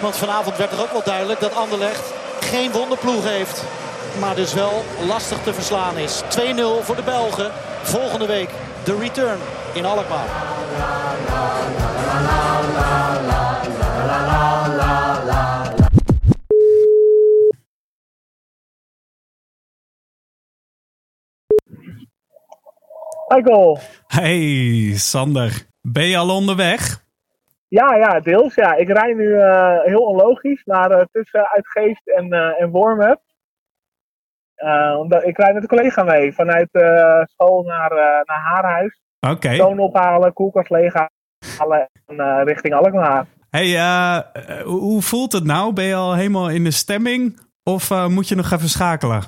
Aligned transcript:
Want 0.00 0.16
vanavond 0.16 0.56
werd 0.56 0.72
er 0.72 0.80
ook 0.80 0.92
wel 0.92 1.02
duidelijk 1.04 1.40
dat 1.40 1.54
Anderlecht 1.54 2.12
geen 2.40 2.72
wonderploeg 2.72 3.24
heeft. 3.24 3.64
Maar 4.20 4.34
dus 4.34 4.54
wel 4.54 4.84
lastig 5.06 5.38
te 5.42 5.54
verslaan 5.54 5.96
is. 5.96 6.22
2-0 6.22 6.24
voor 6.82 6.96
de 6.96 7.02
Belgen. 7.04 7.50
Volgende 7.82 8.26
week 8.26 8.50
de 8.84 8.98
return 8.98 9.38
in 9.72 9.84
Alkmaar. 9.84 10.26
Michael. 23.28 23.78
Hey 24.06 24.92
Sander, 24.96 25.66
ben 25.82 26.06
je 26.06 26.16
al 26.16 26.30
onderweg? 26.30 27.06
Ja, 27.68 27.94
ja, 27.94 28.20
deels. 28.20 28.54
Ja. 28.54 28.74
Ik 28.74 28.88
rij 28.88 29.12
nu 29.12 29.24
uh, 29.24 29.82
heel 29.82 30.02
onlogisch 30.02 30.64
naar 30.64 30.90
uh, 30.90 31.02
tussen 31.12 31.48
Uitgeest 31.48 32.08
en, 32.08 32.34
uh, 32.34 32.60
en 32.60 32.72
omdat 34.98 35.24
ik 35.24 35.36
rijd 35.36 35.54
met 35.54 35.62
een 35.62 35.68
collega 35.68 36.02
mee 36.02 36.34
vanuit 36.34 36.68
school 37.30 37.62
naar, 37.62 37.94
naar 38.24 38.40
Haarhuis. 38.42 39.00
Oké. 39.20 39.34
Okay. 39.34 39.56
Zoon 39.56 39.78
ophalen, 39.78 40.32
koelkast 40.32 40.70
leeghalen 40.70 41.90
en 42.06 42.44
richting 42.44 42.74
Alkmaar. 42.74 43.26
Hey, 43.50 43.72
hoe 44.64 45.02
voelt 45.02 45.32
het 45.32 45.44
nou? 45.44 45.72
Ben 45.72 45.84
je 45.84 45.94
al 45.94 46.14
helemaal 46.14 46.50
in 46.50 46.64
de 46.64 46.70
stemming? 46.70 47.40
Of 47.62 48.08
moet 48.08 48.28
je 48.28 48.34
nog 48.34 48.52
even 48.52 48.68
schakelen? 48.68 49.22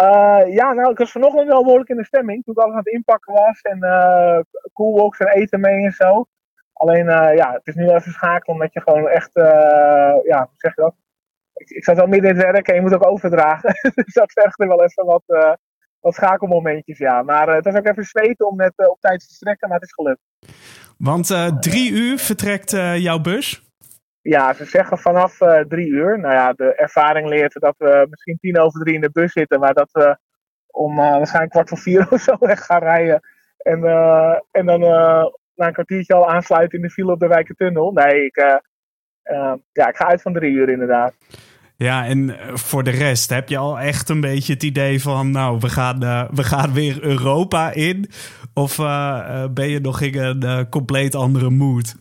Uh, 0.00 0.54
ja, 0.54 0.72
nou, 0.72 0.90
ik 0.90 0.98
was 0.98 1.12
vanochtend 1.12 1.48
wel 1.48 1.62
behoorlijk 1.62 1.88
in 1.88 1.96
de 1.96 2.04
stemming. 2.04 2.44
Toen 2.44 2.54
ik 2.54 2.60
alles 2.60 2.72
aan 2.72 2.78
het 2.84 2.94
inpakken 2.94 3.34
was. 3.34 3.60
En 3.60 3.78
uh, 3.80 4.38
coolbox 4.72 5.18
en 5.18 5.26
eten 5.26 5.60
mee 5.60 5.84
en 5.84 5.92
zo. 5.92 6.24
Alleen, 6.80 7.06
uh, 7.06 7.36
ja, 7.36 7.52
het 7.52 7.66
is 7.66 7.74
nu 7.74 7.88
even 7.88 8.12
schakelen. 8.12 8.56
Omdat 8.56 8.72
je 8.72 8.80
gewoon 8.80 9.08
echt, 9.08 9.30
ja, 10.24 10.38
hoe 10.38 10.56
zeg 10.56 10.74
je 10.74 10.82
dat? 10.82 10.94
Ik, 11.54 11.70
ik 11.70 11.84
zat 11.84 11.96
wel 11.96 12.06
midden 12.06 12.30
in 12.30 12.36
het 12.36 12.44
werk 12.44 12.68
en 12.68 12.74
je 12.74 12.80
moet 12.80 12.94
ook 12.94 13.06
overdragen. 13.06 13.74
dus 14.04 14.14
dat 14.14 14.32
vergt 14.32 14.60
er 14.60 14.68
wel 14.68 14.84
even 14.84 15.04
wat, 15.04 15.56
wat 16.00 16.14
schakelmomentjes, 16.14 16.98
ja. 16.98 17.22
Maar 17.22 17.48
het 17.54 17.64
was 17.64 17.74
ook 17.74 17.86
even 17.86 18.04
zweten 18.04 18.46
om 18.46 18.56
net 18.56 18.72
op 18.76 19.00
tijd 19.00 19.20
te 19.20 19.26
vertrekken, 19.26 19.68
maar 19.68 19.78
het 19.78 19.86
is 19.86 19.94
gelukt. 19.94 20.20
Want 20.98 21.60
drie 21.62 21.90
uur 21.92 22.18
vertrekt 22.18 22.70
jouw 22.96 23.20
bus? 23.20 23.70
Ja, 24.22 24.52
ze 24.52 24.64
zeggen 24.64 24.98
vanaf 24.98 25.40
uh, 25.40 25.60
drie 25.60 25.88
uur. 25.88 26.18
Nou 26.18 26.34
ja, 26.34 26.52
de 26.52 26.74
ervaring 26.74 27.28
leert 27.28 27.60
dat 27.60 27.74
we 27.78 28.06
misschien 28.10 28.38
tien 28.40 28.58
over 28.58 28.80
drie 28.80 28.94
in 28.94 29.00
de 29.00 29.10
bus 29.10 29.32
zitten, 29.32 29.60
maar 29.60 29.74
dat 29.74 29.88
we 29.92 30.18
om 30.66 30.98
uh, 30.98 31.10
waarschijnlijk 31.10 31.52
kwart 31.52 31.68
voor 31.68 31.78
vier 31.78 32.06
of 32.12 32.20
zo 32.20 32.36
weg 32.38 32.64
gaan 32.64 32.82
rijden. 32.82 33.20
En, 33.56 33.78
uh, 33.78 34.38
en 34.50 34.66
dan 34.66 34.82
na 35.60 35.66
een 35.66 35.72
kwartiertje 35.72 36.14
al 36.14 36.28
aansluiten 36.28 36.78
in 36.78 36.84
de 36.84 36.90
file 36.90 37.12
op 37.12 37.20
de 37.20 37.26
Wijkentunnel. 37.26 37.92
Nee, 37.92 38.24
ik, 38.24 38.36
ja, 39.72 39.88
ik 39.88 39.96
ga 39.96 40.06
uit 40.06 40.22
van 40.22 40.32
drie 40.32 40.52
uur 40.52 40.68
inderdaad. 40.68 41.14
Ja, 41.76 42.06
en 42.06 42.36
voor 42.54 42.82
de 42.82 42.90
rest, 42.90 43.30
heb 43.30 43.48
je 43.48 43.56
al 43.56 43.78
echt 43.78 44.08
een 44.08 44.20
beetje 44.20 44.52
het 44.52 44.62
idee 44.62 45.02
van, 45.02 45.30
nou, 45.30 45.58
we 45.60 45.68
gaan, 45.68 45.98
we 46.34 46.42
gaan 46.42 46.72
weer 46.72 47.02
Europa 47.02 47.72
in? 47.72 48.08
Of 48.54 48.76
ben 49.54 49.68
je 49.68 49.80
nog 49.80 50.00
in 50.00 50.42
een 50.42 50.68
compleet 50.68 51.14
andere 51.14 51.50
mood? 51.50 51.96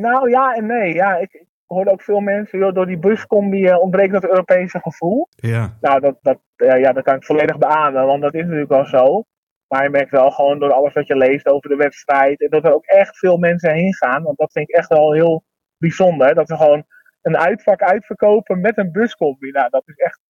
Nou 0.00 0.30
ja 0.30 0.54
en 0.54 0.66
nee. 0.66 0.94
Ja, 0.94 1.16
ik, 1.16 1.32
ik 1.32 1.46
hoorde 1.66 1.90
ook 1.90 2.02
veel 2.02 2.20
mensen, 2.20 2.58
joh, 2.58 2.74
door 2.74 2.86
die 2.86 2.98
buscombi 2.98 3.72
ontbreekt 3.72 4.12
dat 4.12 4.28
Europese 4.28 4.80
gevoel. 4.80 5.28
Ja. 5.30 5.76
Nou, 5.80 6.00
dat, 6.00 6.18
dat, 6.22 6.38
ja, 6.56 6.92
dat 6.92 7.04
kan 7.04 7.14
ik 7.14 7.24
volledig 7.24 7.58
beamen, 7.58 8.06
want 8.06 8.22
dat 8.22 8.34
is 8.34 8.42
natuurlijk 8.42 8.70
wel 8.70 8.86
zo. 8.86 9.24
Maar 9.70 9.82
je 9.82 9.90
merkt 9.90 10.10
wel 10.10 10.30
gewoon 10.30 10.58
door 10.58 10.72
alles 10.72 10.92
wat 10.92 11.06
je 11.06 11.16
leest 11.16 11.46
over 11.46 11.70
de 11.70 11.76
wedstrijd, 11.76 12.40
en 12.40 12.50
dat 12.50 12.64
er 12.64 12.74
ook 12.74 12.84
echt 12.84 13.18
veel 13.18 13.36
mensen 13.36 13.72
heen 13.72 13.94
gaan. 13.94 14.22
Want 14.22 14.38
dat 14.38 14.52
vind 14.52 14.68
ik 14.68 14.74
echt 14.74 14.88
wel 14.88 15.12
heel 15.12 15.44
bijzonder. 15.78 16.34
Dat 16.34 16.48
we 16.48 16.56
gewoon 16.56 16.84
een 17.22 17.36
uitvak 17.36 17.82
uitverkopen 17.82 18.60
met 18.60 18.78
een 18.78 18.92
buscombi. 18.92 19.50
Nou, 19.50 19.70
dat 19.70 19.82
is 19.86 19.96
echt. 19.96 20.20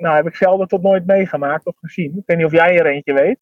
nou, 0.00 0.16
heb 0.16 0.26
ik 0.26 0.36
zelden 0.36 0.68
tot 0.68 0.82
nooit 0.82 1.06
meegemaakt 1.06 1.66
of 1.66 1.76
gezien. 1.78 2.16
Ik 2.16 2.22
weet 2.26 2.36
niet 2.36 2.46
of 2.46 2.52
jij 2.52 2.78
er 2.78 2.86
eentje 2.86 3.12
weet. 3.12 3.38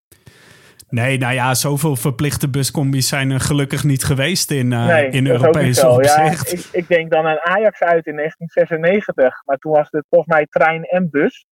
Nee, 0.89 1.19
nou 1.19 1.35
ja, 1.35 1.55
zoveel 1.55 1.97
verplichte 1.97 2.51
buscombi's 2.51 3.09
zijn 3.09 3.31
er 3.31 3.41
gelukkig 3.41 3.85
niet 3.85 4.05
geweest 4.05 4.51
in, 4.51 4.73
uh, 4.73 4.87
nee, 4.87 5.09
in 5.09 5.27
Europese 5.27 5.89
opzicht. 5.89 6.51
Ja, 6.51 6.57
ik, 6.57 6.69
ik, 6.73 6.89
denk 6.89 7.11
dan 7.11 7.27
aan 7.27 7.41
Ajax 7.41 7.81
uit 7.81 8.07
in 8.07 8.17
1996, 8.17 9.43
maar 9.45 9.57
toen 9.57 9.73
was 9.73 9.89
het 9.91 10.07
volgens 10.09 10.35
mij 10.35 10.47
trein 10.47 10.85
en 10.85 11.11
bus. 11.11 11.47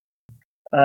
Uh, 0.70 0.80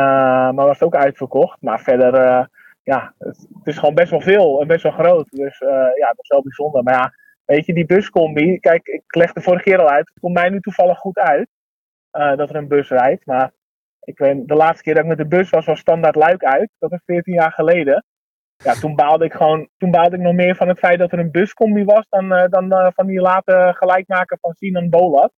maar 0.52 0.66
was 0.66 0.80
het 0.80 0.84
ook 0.84 0.96
uitverkocht. 0.96 1.62
Maar 1.62 1.80
verder, 1.80 2.14
uh, 2.26 2.46
ja, 2.84 3.14
het, 3.18 3.48
het, 3.54 3.68
is 3.68 3.78
gewoon 3.78 3.96
best 3.96 4.10
wel 4.10 4.22
veel 4.22 4.62
en 4.62 4.68
best 4.68 4.84
wel 4.84 4.92
groot. 4.92 5.28
Dus 5.30 5.58
ja, 5.98 6.08
dat 6.08 6.22
is 6.22 6.30
wel 6.30 6.42
bijzonder. 6.42 6.84
Maar 6.84 6.94
ja, 6.94 7.14
weet 7.46 7.66
je, 7.66 7.74
die 7.74 7.86
buscombi, 7.86 8.60
kijk, 8.60 8.88
ik 8.88 9.04
legde 9.16 9.34
de 9.34 9.42
vorige 9.42 9.64
keer 9.64 9.80
al 9.80 9.90
uit. 9.90 10.08
Het 10.08 10.20
komt 10.20 10.34
mij 10.34 10.50
nu 10.50 10.60
toevallig 10.60 10.98
goed 10.98 11.18
uit 11.18 11.48
dat 12.12 12.50
er 12.50 12.56
een 12.56 12.68
bus 12.68 12.90
rijdt. 12.90 13.26
Maar 13.26 13.52
ik 14.00 14.18
weet, 14.18 14.48
de 14.48 14.56
laatste 14.56 14.84
keer 14.84 14.94
dat 14.94 15.04
ik 15.04 15.10
met 15.10 15.18
de 15.18 15.28
bus 15.28 15.50
was, 15.50 15.66
was 15.66 15.80
standaard 15.80 16.16
Luik 16.16 16.44
uit. 16.44 16.70
Dat 16.80 16.92
is 16.92 17.02
14 17.06 17.34
jaar 17.34 17.52
geleden 17.52 18.04
ja, 18.64 18.74
toen 18.74 18.96
baalde 18.96 19.26
ik 19.26 19.34
gewoon, 19.34 19.70
toen 19.78 19.92
baalde 19.92 20.16
ik 20.16 20.22
nog 20.22 20.34
meer 20.34 20.56
van 20.56 20.68
het 20.68 20.80
feit 20.80 21.00
dat 21.00 21.12
er 21.12 21.20
een 21.20 21.32
buscombi 21.32 21.84
was 21.84 22.06
dan, 22.10 22.34
uh, 22.34 22.44
dan 22.50 22.74
uh, 22.74 22.88
van 22.94 23.08
die 23.08 23.22
late 23.22 23.74
gelijkmaker 23.76 24.38
van 24.42 24.54
Sinan 24.54 24.90
Bolat. 24.90 25.32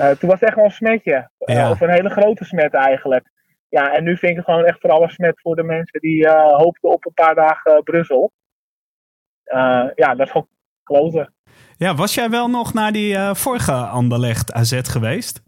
Uh, 0.00 0.10
toen 0.10 0.28
was 0.28 0.40
het 0.40 0.48
echt 0.48 0.54
wel 0.54 0.64
een 0.64 0.70
smetje. 0.70 1.30
Ja. 1.38 1.70
Of 1.70 1.80
een 1.80 1.90
hele 1.90 2.10
grote 2.10 2.44
smet 2.44 2.74
eigenlijk. 2.74 3.30
Ja, 3.70 3.92
en 3.92 4.04
nu 4.04 4.16
vind 4.16 4.30
ik 4.30 4.36
het 4.36 4.44
gewoon 4.44 4.64
echt 4.64 4.80
vooral 4.80 5.02
een 5.02 5.10
smet 5.10 5.40
voor 5.40 5.56
de 5.56 5.62
mensen 5.62 6.00
die 6.00 6.28
hoopten 6.28 6.90
op 6.90 7.06
een 7.06 7.14
paar 7.14 7.34
dagen 7.34 7.82
Brussel. 7.82 8.32
ja, 9.94 10.14
dat 10.14 10.20
is 10.20 10.30
gewoon 10.30 10.48
kloten. 10.82 11.34
Ja, 11.76 11.94
was 11.94 12.14
jij 12.14 12.30
wel 12.30 12.48
nog 12.48 12.74
naar 12.74 12.92
die 12.92 13.16
vorige 13.34 13.72
Anderlecht 13.72 14.52
AZ 14.52 14.80
geweest? 14.82 15.42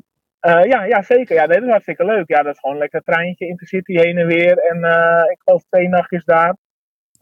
Uh, 0.46 0.64
ja, 0.64 0.84
ja, 0.84 1.02
zeker. 1.02 1.34
Ja, 1.34 1.46
dat 1.46 1.62
is 1.62 1.68
hartstikke 1.68 2.04
leuk. 2.04 2.28
Ja, 2.28 2.42
dat 2.42 2.54
is 2.54 2.58
gewoon 2.60 2.74
een 2.74 2.82
lekker 2.82 3.02
treintje, 3.02 3.46
Intercity 3.46 3.92
heen 3.92 4.18
en 4.18 4.26
weer. 4.26 4.58
En 4.58 4.78
uh, 4.78 5.22
ik 5.30 5.40
geloof 5.44 5.62
twee 5.68 5.88
nachtjes 5.88 6.24
daar 6.24 6.56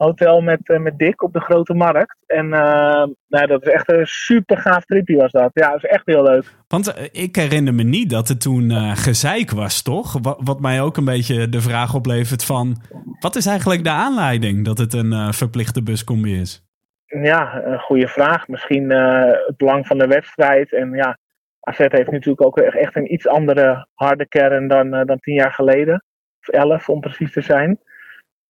hotel 0.05 0.41
met, 0.41 0.69
uh, 0.69 0.79
met 0.79 0.99
Dick 0.99 1.23
op 1.23 1.33
de 1.33 1.41
Grote 1.41 1.75
Markt. 1.75 2.17
En 2.27 2.45
uh, 2.45 3.05
nou, 3.29 3.47
dat 3.47 3.63
is 3.63 3.73
echt 3.73 3.93
een 3.93 4.07
super 4.07 4.59
gaaf 4.59 4.85
tripje 4.85 5.17
was 5.17 5.33
dat. 5.33 5.51
Ja, 5.53 5.71
dat 5.71 5.85
is 5.85 5.91
echt 5.91 6.07
heel 6.07 6.23
leuk. 6.23 6.45
Want 6.69 6.89
uh, 6.89 7.05
ik 7.13 7.37
herinner 7.37 7.75
me 7.75 7.83
niet 7.83 8.11
dat 8.11 8.29
het 8.29 8.41
toen 8.41 8.71
gezeik 8.97 9.51
was, 9.51 9.83
toch? 9.83 10.19
Wat, 10.23 10.41
wat, 10.45 10.61
mij 10.61 10.81
ook 10.83 10.97
een 10.97 11.05
beetje 11.05 11.49
de 11.49 11.61
vraag 11.61 11.95
oplevert 11.95 12.45
van... 12.45 12.77
Wat 13.21 13.37
is 13.37 13.47
eigenlijk 13.47 13.85
de 13.85 13.91
aanleiding 13.91 14.65
dat 14.65 14.79
het 14.79 14.93
een 14.93 15.35
verplichte 15.35 15.83
buscombi 15.83 16.41
is? 16.41 16.65
Ja, 17.07 17.63
een 17.65 17.81
goede 17.81 18.09
vraag. 18.09 18.49
Misschien 18.49 18.91
het 18.91 19.57
belang 19.57 19.87
van 19.87 19.99
de 19.99 20.07
wedstrijd. 20.07 20.73
En 20.73 20.93
ja, 20.93 21.19
AZ 21.61 21.79
heeft 21.79 22.11
natuurlijk 22.11 22.45
ook 22.47 22.59
echt 22.59 22.97
een 22.97 23.13
iets 23.13 23.29
andere 23.29 23.87
harde 23.95 24.29
kern 24.29 24.69
dan, 24.69 24.91
dan 24.91 25.19
tien 25.19 25.35
jaar 25.35 25.53
geleden. 25.53 26.05
Of 26.41 26.49
elf 26.49 26.89
om 26.89 27.01
precies 27.01 27.33
te 27.33 27.41
zijn. 27.41 27.79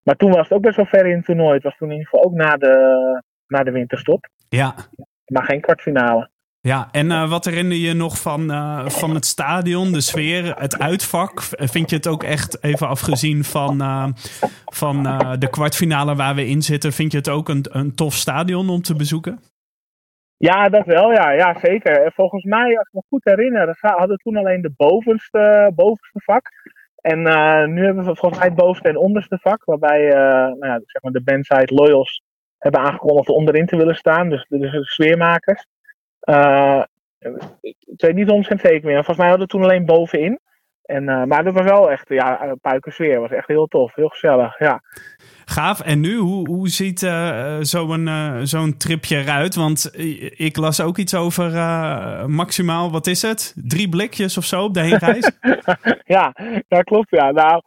Maar 0.02 0.16
toen 0.16 0.30
was 0.30 0.48
het 0.48 0.52
ook 0.52 0.62
best 0.62 0.76
wel 0.76 0.86
ver 0.86 1.06
in 1.06 1.16
het 1.16 1.24
toernooi. 1.24 1.54
Het 1.54 1.62
was 1.62 1.76
toen 1.76 1.90
in 1.90 1.96
ieder 1.96 2.08
geval 2.08 2.24
ook 2.24 2.34
na 2.34 2.56
de, 2.56 3.22
na 3.46 3.62
de 3.62 3.70
winterstop. 3.70 4.28
Ja. 4.48 4.74
Maar 5.24 5.44
geen 5.44 5.60
kwartfinale. 5.60 6.30
Ja, 6.60 6.88
en 6.90 7.06
uh, 7.06 7.30
wat 7.30 7.44
herinner 7.44 7.76
je 7.76 7.94
nog 7.94 8.20
van, 8.20 8.50
uh, 8.50 8.88
van 8.88 9.14
het 9.14 9.24
stadion, 9.24 9.92
de 9.92 10.00
sfeer, 10.00 10.54
het 10.58 10.78
uitvak? 10.78 11.40
Vind 11.50 11.90
je 11.90 11.96
het 11.96 12.06
ook 12.06 12.22
echt, 12.22 12.62
even 12.62 12.88
afgezien 12.88 13.44
van, 13.44 13.82
uh, 13.82 14.06
van 14.64 15.02
de 15.38 15.50
kwartfinale 15.50 16.14
waar 16.14 16.34
we 16.34 16.46
in 16.46 16.62
zitten, 16.62 16.92
vind 16.92 17.12
je 17.12 17.18
het 17.18 17.28
ook 17.28 17.48
een, 17.48 17.64
een 17.70 17.94
tof 17.94 18.14
stadion 18.14 18.68
om 18.68 18.82
te 18.82 18.96
bezoeken? 18.96 19.40
Ja, 20.36 20.68
dat 20.68 20.86
wel, 20.86 21.12
ja, 21.12 21.30
ja 21.30 21.58
zeker. 21.58 22.12
Volgens 22.14 22.44
mij, 22.44 22.78
als 22.78 22.86
ik 22.86 22.92
me 22.92 23.02
goed 23.08 23.24
herinner, 23.24 23.76
hadden 23.80 24.16
we 24.16 24.22
toen 24.22 24.36
alleen 24.36 24.62
de 24.62 24.72
bovenste, 24.76 25.72
bovenste 25.74 26.20
vak. 26.24 26.48
En 27.00 27.18
uh, 27.18 27.64
nu 27.64 27.84
hebben 27.84 28.04
we 28.04 28.16
volgens 28.16 28.38
mij 28.38 28.48
het 28.48 28.56
bovenste 28.56 28.88
en 28.88 28.96
onderste 28.96 29.38
vak, 29.38 29.64
waarbij 29.64 30.06
uh, 30.06 30.14
nou 30.58 30.66
ja, 30.66 30.80
zeg 30.84 31.02
maar 31.02 31.12
de 31.12 31.22
bandside 31.22 31.74
Loyals 31.74 32.22
hebben 32.58 32.80
aangekondigd 32.80 33.28
onderin 33.28 33.66
te 33.66 33.76
willen 33.76 33.94
staan. 33.94 34.28
Dus, 34.28 34.46
dus 34.48 34.72
de 34.72 34.84
sfeermakers. 34.84 35.66
Uh, 36.28 36.82
ik 37.58 38.00
weet 38.00 38.14
niet 38.14 38.30
omschijn 38.30 38.58
zeker 38.58 38.86
meer. 38.86 38.94
Volgens 38.94 39.16
mij 39.16 39.28
hadden 39.28 39.46
we 39.46 39.52
toen 39.52 39.62
alleen 39.62 39.84
bovenin. 39.84 40.40
En, 40.82 41.04
maar 41.04 41.44
dat 41.44 41.54
was 41.54 41.64
wel 41.64 41.90
echt, 41.90 42.08
ja, 42.08 42.54
puikensfeer. 42.60 43.20
was 43.20 43.30
echt 43.30 43.48
heel 43.48 43.66
tof, 43.66 43.94
heel 43.94 44.08
gezellig, 44.08 44.58
ja. 44.58 44.82
Gaaf. 45.50 45.80
En 45.80 46.00
nu, 46.00 46.16
hoe, 46.16 46.48
hoe 46.48 46.68
ziet 46.68 47.02
uh, 47.02 47.56
zo'n 47.60 48.06
uh, 48.06 48.38
zo'n 48.42 48.76
tripje 48.76 49.16
eruit? 49.16 49.54
Want 49.54 49.90
ik 50.36 50.56
las 50.56 50.80
ook 50.80 50.98
iets 50.98 51.14
over 51.14 51.52
uh, 51.52 52.24
maximaal, 52.24 52.90
wat 52.90 53.06
is 53.06 53.22
het? 53.22 53.54
Drie 53.56 53.88
blikjes 53.88 54.36
of 54.36 54.44
zo 54.44 54.64
op 54.64 54.74
de 54.74 54.80
heenreis? 54.80 55.30
ja, 56.16 56.34
dat 56.68 56.84
klopt. 56.84 57.10
Ja, 57.10 57.30
nou, 57.30 57.62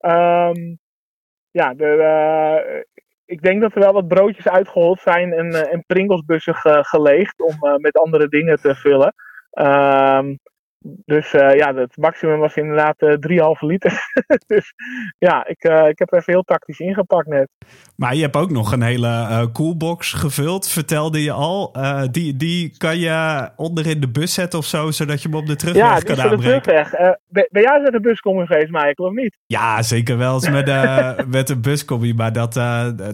um, 0.00 0.78
ja, 1.60 1.74
de, 1.74 2.86
ik 3.24 3.42
denk 3.42 3.60
dat 3.60 3.74
er 3.74 3.80
wel 3.80 3.92
wat 3.92 4.08
broodjes 4.08 4.48
uitgehold 4.48 5.00
zijn 5.00 5.32
en, 5.32 5.70
en 5.70 5.84
pringelsbussen 5.86 6.54
ge, 6.54 6.78
geleegd 6.82 7.40
om 7.40 7.80
met 7.80 7.98
andere 7.98 8.28
dingen 8.28 8.60
te 8.60 8.74
vullen. 8.74 9.14
Um, 9.52 10.38
Dus 10.82 11.34
uh, 11.34 11.54
ja, 11.54 11.74
het 11.74 11.96
maximum 11.96 12.38
was 12.38 12.56
inderdaad 12.56 13.02
uh, 13.02 13.54
3,5 13.54 13.58
liter. 13.58 13.92
dus 14.46 14.72
ja, 15.18 15.46
ik, 15.46 15.64
uh, 15.64 15.88
ik 15.88 15.98
heb 15.98 16.12
even 16.12 16.32
heel 16.32 16.42
tactisch 16.42 16.78
ingepakt 16.78 17.26
net. 17.26 17.48
Maar 17.96 18.14
je 18.14 18.22
hebt 18.22 18.36
ook 18.36 18.50
nog 18.50 18.72
een 18.72 18.82
hele 18.82 19.48
coolbox 19.52 20.12
gevuld, 20.12 20.68
vertelde 20.68 21.22
je 21.22 21.32
al. 21.32 21.76
die, 22.10 22.36
die 22.36 22.76
kan 22.76 22.98
je 22.98 23.48
onder 23.56 23.86
in 23.86 24.00
de 24.00 24.10
bus 24.10 24.34
zetten 24.34 24.58
of 24.58 24.64
zo, 24.64 24.90
zodat 24.90 25.22
je 25.22 25.28
hem 25.28 25.38
op 25.38 25.46
de 25.46 25.56
terugweg 25.56 25.84
ja, 25.84 25.98
kan 25.98 26.20
aanbrengen. 26.20 26.52
Ja, 26.52 26.58
de 26.58 26.60
terugweg. 26.60 27.18
ben, 27.28 27.48
ben 27.50 27.62
jij 27.62 27.80
met 27.80 27.92
de 27.92 28.00
bus 28.00 28.20
geweest, 28.20 28.70
Michael, 28.70 29.08
of 29.08 29.12
niet? 29.12 29.36
Ja, 29.46 29.82
zeker 29.82 30.18
wel 30.18 30.34
eens 30.34 30.50
met, 30.50 30.66
met 31.36 31.46
de 31.46 31.58
buscombi. 31.60 32.14
Maar 32.14 32.32
dat, 32.32 32.54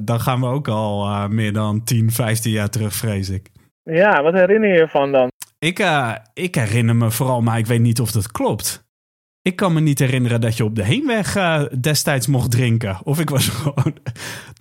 dan 0.03 0.21
gaan 0.21 0.41
we 0.41 0.47
ook 0.47 0.69
al 0.69 1.29
meer 1.29 1.53
dan 1.53 1.85
10, 1.85 2.11
15 2.11 2.53
jaar 2.53 2.69
terug, 2.69 2.93
vrees 2.93 3.31
ik. 3.31 3.51
Ja, 3.83 4.23
wat 4.23 4.35
herinner 4.35 4.69
je 4.69 4.81
ervan 4.81 5.12
dan? 5.12 5.31
Ik, 5.58 5.79
uh, 5.79 6.14
ik 6.35 6.55
herinner 6.55 6.97
me 6.97 7.11
vooral, 7.11 7.41
maar 7.41 7.58
ik 7.58 7.67
weet 7.67 7.81
niet 7.81 8.00
of 8.00 8.11
dat 8.11 8.32
klopt. 8.32 8.85
Ik 9.43 9.56
kan 9.56 9.73
me 9.73 9.81
niet 9.81 9.99
herinneren 9.99 10.41
dat 10.41 10.56
je 10.56 10.64
op 10.64 10.75
de 10.75 10.85
heenweg 10.85 11.37
uh, 11.37 11.64
destijds 11.81 12.26
mocht 12.26 12.50
drinken. 12.50 12.99
Of 13.05 13.20
ik 13.20 13.31
was 13.31 13.49
gewoon 13.62 13.97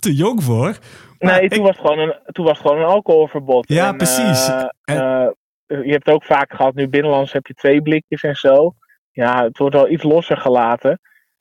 te 0.00 0.14
jong 0.14 0.42
voor. 0.42 0.78
nee, 1.18 1.48
toen, 1.48 1.62
was 1.64 1.76
gewoon 1.76 1.98
een, 1.98 2.18
toen 2.32 2.44
was 2.44 2.58
gewoon 2.58 2.78
een 2.78 2.84
alcoholverbod. 2.84 3.68
Ja, 3.68 3.92
precies. 3.92 4.48
Uh, 4.48 4.64
en... 4.84 5.34
je 5.66 5.92
hebt 5.92 6.10
ook 6.10 6.24
vaak 6.24 6.52
gehad, 6.54 6.74
nu 6.74 6.88
binnenlands 6.88 7.32
heb 7.32 7.46
je 7.46 7.54
twee 7.54 7.82
blikjes 7.82 8.22
en 8.22 8.34
zo. 8.34 8.74
Ja, 9.10 9.44
het 9.44 9.58
wordt 9.58 9.74
wel 9.74 9.88
iets 9.88 10.02
losser 10.02 10.36
gelaten. 10.36 11.00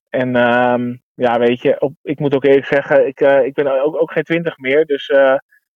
En 0.09 0.35
um, 0.35 1.01
ja, 1.13 1.39
weet 1.39 1.61
je, 1.61 1.81
op, 1.81 1.93
ik 2.01 2.19
moet 2.19 2.35
ook 2.35 2.45
eerlijk 2.45 2.65
zeggen, 2.65 3.07
ik, 3.07 3.19
ik 3.19 3.53
ben 3.53 3.83
ook, 3.83 4.01
ook 4.01 4.11
geen 4.11 4.23
twintig 4.23 4.57
meer. 4.57 4.85
Dus 4.85 5.11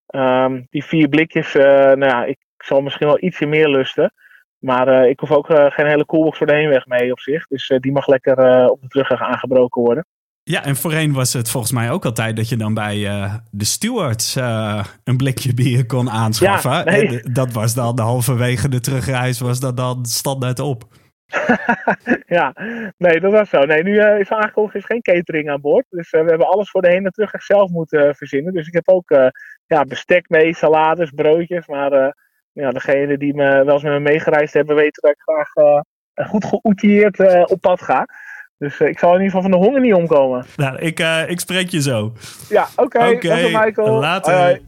um, 0.07 0.67
die 0.69 0.83
vier 0.83 1.09
blikjes, 1.09 1.53
nou 1.53 2.05
ja, 2.05 2.25
ik 2.25 2.37
ik 2.59 2.65
zal 2.65 2.81
misschien 2.81 3.07
wel 3.07 3.23
ietsje 3.23 3.45
meer 3.45 3.67
lusten. 3.67 4.13
Maar 4.59 4.87
uh, 4.87 5.09
ik 5.09 5.19
hoef 5.19 5.31
ook 5.31 5.49
uh, 5.49 5.65
geen 5.71 5.87
hele 5.87 6.05
coolbox 6.05 6.37
voor 6.37 6.47
de 6.47 6.53
heenweg 6.53 6.85
mee 6.85 7.11
op 7.11 7.19
zich. 7.19 7.47
Dus 7.47 7.69
uh, 7.69 7.79
die 7.79 7.91
mag 7.91 8.07
lekker 8.07 8.69
op 8.69 8.81
de 8.81 8.87
terugweg 8.87 9.21
aangebroken 9.21 9.81
worden. 9.81 10.05
Ja, 10.43 10.63
en 10.63 10.75
voorheen 10.75 11.13
was 11.13 11.33
het 11.33 11.49
volgens 11.49 11.71
mij 11.71 11.91
ook 11.91 12.05
altijd 12.05 12.35
dat 12.35 12.49
je 12.49 12.57
dan 12.57 12.73
bij 12.73 12.99
de 13.51 13.65
stewards 13.65 14.35
een 15.03 15.17
blikje 15.17 15.53
bier 15.53 15.85
kon 15.85 16.09
aanschaffen. 16.09 16.71
Ja, 16.71 16.83
nee. 16.83 17.21
dat 17.31 17.51
was 17.51 17.73
dan 17.73 17.95
de 17.95 18.01
halverwege 18.01 18.69
de 18.69 18.79
terugreis, 18.79 19.39
was 19.39 19.59
dat 19.59 19.77
dan 19.77 20.05
standaard 20.05 20.59
op. 20.59 20.83
ja, 22.37 22.53
nee, 22.97 23.19
dat 23.19 23.31
was 23.31 23.49
zo. 23.49 23.59
Nee, 23.59 23.83
nu 23.83 23.93
uh, 23.93 24.19
is 24.19 24.29
aangekondigd 24.29 24.75
is 24.75 24.85
geen 24.85 25.01
catering 25.01 25.49
aan 25.49 25.61
boord. 25.61 25.85
Dus 25.89 26.09
we 26.09 26.17
hebben 26.17 26.47
alles 26.47 26.69
voor 26.69 26.81
de 26.81 26.89
heen 26.89 27.05
en 27.05 27.11
terug 27.11 27.43
zelf 27.43 27.69
moeten 27.69 28.15
verzinnen. 28.15 28.53
Dus 28.53 28.67
ik 28.67 28.73
heb 28.73 28.89
ook 28.89 29.09
ja, 29.65 29.83
bestek 29.83 30.29
mee, 30.29 30.55
salades, 30.55 31.11
broodjes. 31.11 31.67
Maar 31.67 32.15
ja, 32.59 32.69
degene 32.71 33.17
die 33.17 33.35
me 33.35 33.63
wel 33.63 33.73
eens 33.73 33.83
met 33.83 33.91
me 33.91 33.99
meegereisd 33.99 34.53
hebben, 34.53 34.75
weten 34.75 35.01
dat 35.01 35.11
ik 35.11 35.21
graag 35.25 35.55
uh, 35.55 36.29
goed 36.29 36.45
geoutilleerd 36.45 37.19
uh, 37.19 37.43
op 37.45 37.61
pad 37.61 37.81
ga. 37.81 38.05
Dus 38.57 38.79
uh, 38.79 38.87
ik 38.87 38.99
zal 38.99 39.09
in 39.15 39.21
ieder 39.21 39.35
geval 39.35 39.49
van 39.49 39.59
de 39.59 39.65
honger 39.65 39.81
niet 39.81 39.93
omkomen. 39.93 40.45
Nou, 40.55 40.77
ik, 40.77 40.99
ik 41.27 41.39
spreek 41.39 41.69
je 41.69 41.81
zo. 41.81 42.13
Ja, 42.49 42.67
oké. 42.75 42.97
Okay. 42.97 43.13
okay. 43.13 43.65
Michael. 43.65 43.99
Later. 43.99 44.33
Hoi. 44.33 44.67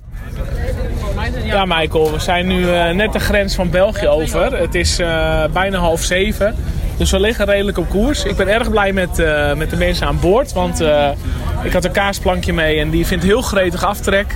Ja, 1.44 1.66
Michael, 1.66 2.12
we 2.12 2.20
zijn 2.20 2.48
nu 2.48 2.66
net 2.94 3.14
de 3.14 3.20
grens 3.20 3.56
van 3.56 3.70
België 3.70 4.08
over. 4.08 4.58
Het 4.58 4.76
is 4.76 4.98
bijna 5.54 5.78
half 5.78 6.02
zeven. 6.02 6.56
Dus 7.02 7.12
we 7.12 7.20
liggen 7.20 7.46
redelijk 7.46 7.78
op 7.78 7.90
koers. 7.90 8.24
Ik 8.24 8.36
ben 8.36 8.48
erg 8.48 8.70
blij 8.70 8.94
met, 8.94 9.18
met 9.56 9.70
de 9.70 9.76
mensen 9.78 10.08
aan 10.08 10.20
boord. 10.20 10.54
Want 10.54 10.80
ik 11.64 11.74
had 11.74 11.86
een 11.86 11.92
kaasplankje 11.92 12.54
mee 12.54 12.80
en 12.80 12.90
die 12.90 13.06
vindt 13.06 13.24
heel 13.24 13.42
gretig 13.42 13.86
aftrek 13.86 14.36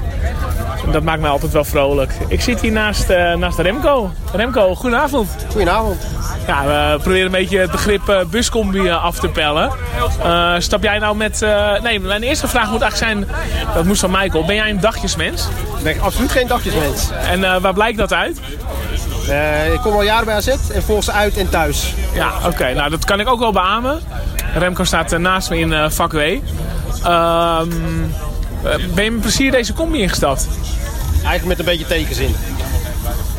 dat 0.91 1.03
maakt 1.03 1.21
mij 1.21 1.29
altijd 1.29 1.51
wel 1.51 1.63
vrolijk. 1.63 2.11
Ik 2.27 2.41
zit 2.41 2.61
hier 2.61 2.71
naast, 2.71 3.09
uh, 3.09 3.33
naast 3.33 3.59
Remco. 3.59 4.11
Remco, 4.33 4.75
goedenavond. 4.75 5.29
Goedenavond. 5.49 6.01
Ja, 6.47 6.63
we 6.65 6.99
proberen 7.01 7.25
een 7.25 7.31
beetje 7.31 7.59
het 7.59 7.71
begrip 7.71 8.25
buscombi 8.29 8.87
eh, 8.87 9.03
af 9.03 9.19
te 9.19 9.27
pellen. 9.27 9.71
Stap 10.57 10.83
jij 10.83 10.99
nou 10.99 11.15
met... 11.15 11.45
nee, 11.81 11.99
mijn 11.99 12.23
eerste 12.23 12.47
vraag 12.47 12.71
moet 12.71 12.81
eigenlijk 12.81 13.27
zijn... 13.27 13.37
Dat 13.73 13.85
moest 13.85 13.99
van 13.99 14.11
Michael. 14.11 14.45
Ben 14.45 14.55
jij 14.55 14.69
een 14.69 14.79
dagjesmens? 14.79 15.47
Nee, 15.83 16.01
absoluut 16.01 16.31
geen 16.31 16.47
dagjesmens. 16.47 17.09
En 17.29 17.61
waar 17.61 17.73
blijkt 17.73 17.97
dat 17.97 18.13
uit? 18.13 18.39
ik 19.73 19.79
kom 19.81 19.93
al 19.93 20.03
jaren 20.03 20.25
bij 20.25 20.35
AZ 20.35 20.47
en 20.47 20.83
volg 20.83 21.03
ze 21.03 21.11
uit 21.11 21.37
en 21.37 21.49
thuis. 21.49 21.93
Ja, 22.13 22.31
oké. 22.45 22.54
Nou, 22.59 22.89
dat 22.89 23.05
kan 23.05 23.19
ik 23.19 23.27
ook 23.27 23.39
wel 23.39 23.51
beamen. 23.51 23.99
Remco 24.53 24.83
staat 24.83 25.17
naast 25.17 25.49
me 25.49 25.59
in 25.59 25.91
vak 25.91 26.11
W. 26.11 26.19
Ehm, 27.03 27.69
ben 28.93 29.03
je 29.03 29.11
met 29.11 29.21
plezier 29.21 29.51
deze 29.51 29.73
combi 29.73 30.01
ingestapt? 30.01 30.47
Eigenlijk 31.13 31.45
met 31.45 31.59
een 31.59 31.65
beetje 31.65 31.85
tegenzin. 31.85 32.35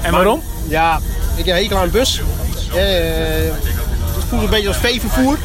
En 0.03 0.13
waarom? 0.13 0.43
ja, 0.69 1.01
ik 1.37 1.45
heb 1.45 1.57
hekel 1.57 1.77
aan 1.77 1.83
een 1.83 1.91
bus. 1.91 2.21
Eh, 2.75 2.77
het 4.15 4.25
voelt 4.29 4.43
een 4.43 4.51
beetje 4.51 4.69
als 4.69 4.77
veevervoer. 4.77 5.39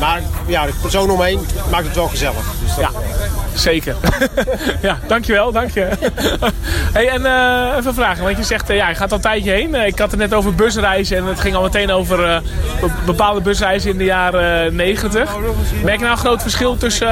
Maar 0.00 0.22
ja, 0.46 0.66
de 0.66 0.72
persoon 0.80 1.10
omheen 1.10 1.46
maakt 1.70 1.86
het 1.86 1.94
wel 1.94 2.08
gezellig. 2.08 2.44
Dus 2.64 2.76
Ja, 2.76 2.90
zeker. 3.54 3.96
ja, 4.82 4.98
dankjewel, 5.06 5.52
dank 5.52 5.70
je. 5.70 5.88
hey, 6.96 7.08
en 7.08 7.20
uh, 7.20 7.76
even 7.78 7.94
vragen, 7.94 8.24
want 8.24 8.36
je 8.36 8.42
zegt, 8.42 8.70
uh, 8.70 8.76
ja, 8.76 8.88
je 8.88 8.94
gaat 8.94 9.10
al 9.10 9.16
een 9.16 9.22
tijdje 9.22 9.50
heen. 9.50 9.74
Uh, 9.74 9.86
ik 9.86 9.98
had 9.98 10.10
het 10.10 10.20
net 10.20 10.34
over 10.34 10.54
busreizen 10.54 11.16
en 11.16 11.24
het 11.24 11.40
ging 11.40 11.54
al 11.54 11.62
meteen 11.62 11.90
over 11.90 12.42
bepaalde 13.06 13.40
busreizen 13.40 13.90
in 13.90 13.98
de 13.98 14.04
jaren 14.04 14.76
90. 14.76 15.30
Merk 15.84 15.96
je 15.96 16.02
nou 16.04 16.12
een 16.12 16.16
groot 16.16 16.42
verschil 16.42 16.76
tussen 16.76 17.08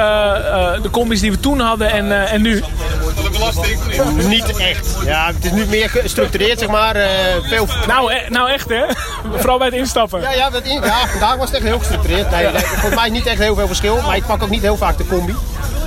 de 0.81 0.89
combis 0.91 1.19
die 1.19 1.31
we 1.31 1.39
toen 1.39 1.59
hadden 1.59 1.91
en, 1.91 2.27
en 2.27 2.41
nu? 2.41 2.63
Niet 4.27 4.57
echt. 4.57 4.97
Ja, 5.05 5.27
het 5.27 5.45
is 5.45 5.51
nu 5.51 5.65
meer 5.65 5.89
gestructureerd, 5.89 6.59
zeg 6.59 6.69
maar. 6.69 6.95
veel... 7.41 7.67
nou, 7.87 8.11
nou 8.29 8.49
echt, 8.49 8.69
hè? 8.69 8.83
Vooral 9.39 9.57
bij 9.57 9.67
het 9.67 9.75
instappen. 9.75 10.21
Ja, 10.21 10.31
ja, 10.31 10.49
dat 10.49 10.63
in... 10.63 10.81
ja 10.81 11.07
vandaag 11.07 11.35
was 11.35 11.45
het 11.45 11.55
echt 11.55 11.67
heel 11.67 11.79
gestructureerd. 11.79 12.31
Nee, 12.31 12.43
nee, 12.43 12.61
volgens 12.61 12.95
mij 12.95 13.09
niet 13.09 13.25
echt 13.25 13.39
heel 13.39 13.55
veel 13.55 13.67
verschil, 13.67 14.01
maar 14.01 14.15
ik 14.15 14.25
pak 14.25 14.43
ook 14.43 14.49
niet 14.49 14.61
heel 14.61 14.77
vaak 14.77 14.97
de 14.97 15.07
combi. 15.07 15.35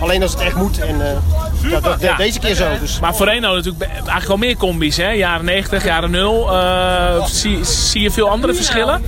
Alleen 0.00 0.22
als 0.22 0.32
het 0.32 0.40
echt 0.40 0.54
moet. 0.54 0.78
En 0.78 0.94
uh, 0.94 1.70
dat, 1.70 1.84
dat, 1.84 2.00
ja. 2.00 2.16
deze 2.16 2.38
keer 2.38 2.54
zo. 2.54 2.78
Dus. 2.80 3.00
Maar 3.00 3.14
voorheen 3.14 3.44
hadden 3.44 3.64
natuurlijk 3.64 3.90
eigenlijk 3.92 4.26
wel 4.26 4.36
meer 4.36 4.56
combis. 4.56 4.96
Hè? 4.96 5.08
Jaren 5.08 5.44
90, 5.44 5.84
jaren 5.84 6.10
0. 6.10 6.52
Uh, 6.52 7.24
zie, 7.24 7.64
zie 7.64 8.02
je 8.02 8.10
veel 8.10 8.30
andere 8.30 8.54
verschillen? 8.54 9.02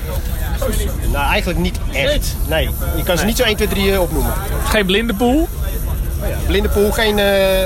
Nou, 1.12 1.30
eigenlijk 1.30 1.58
niet 1.58 1.78
echt. 1.92 2.36
Nee, 2.48 2.70
je 2.96 3.02
kan 3.02 3.18
ze 3.18 3.24
niet 3.24 3.36
zo 3.36 3.42
1, 3.42 3.56
2, 3.56 3.68
3 3.68 4.00
opnoemen. 4.00 4.32
Geen 4.64 4.86
blinde 4.86 5.14
pool? 5.14 5.48
Oh 6.22 6.28
ja, 6.28 6.36
blinde 6.46 6.68
pool, 6.68 6.92
geen... 6.92 7.18
Uh, 7.18 7.60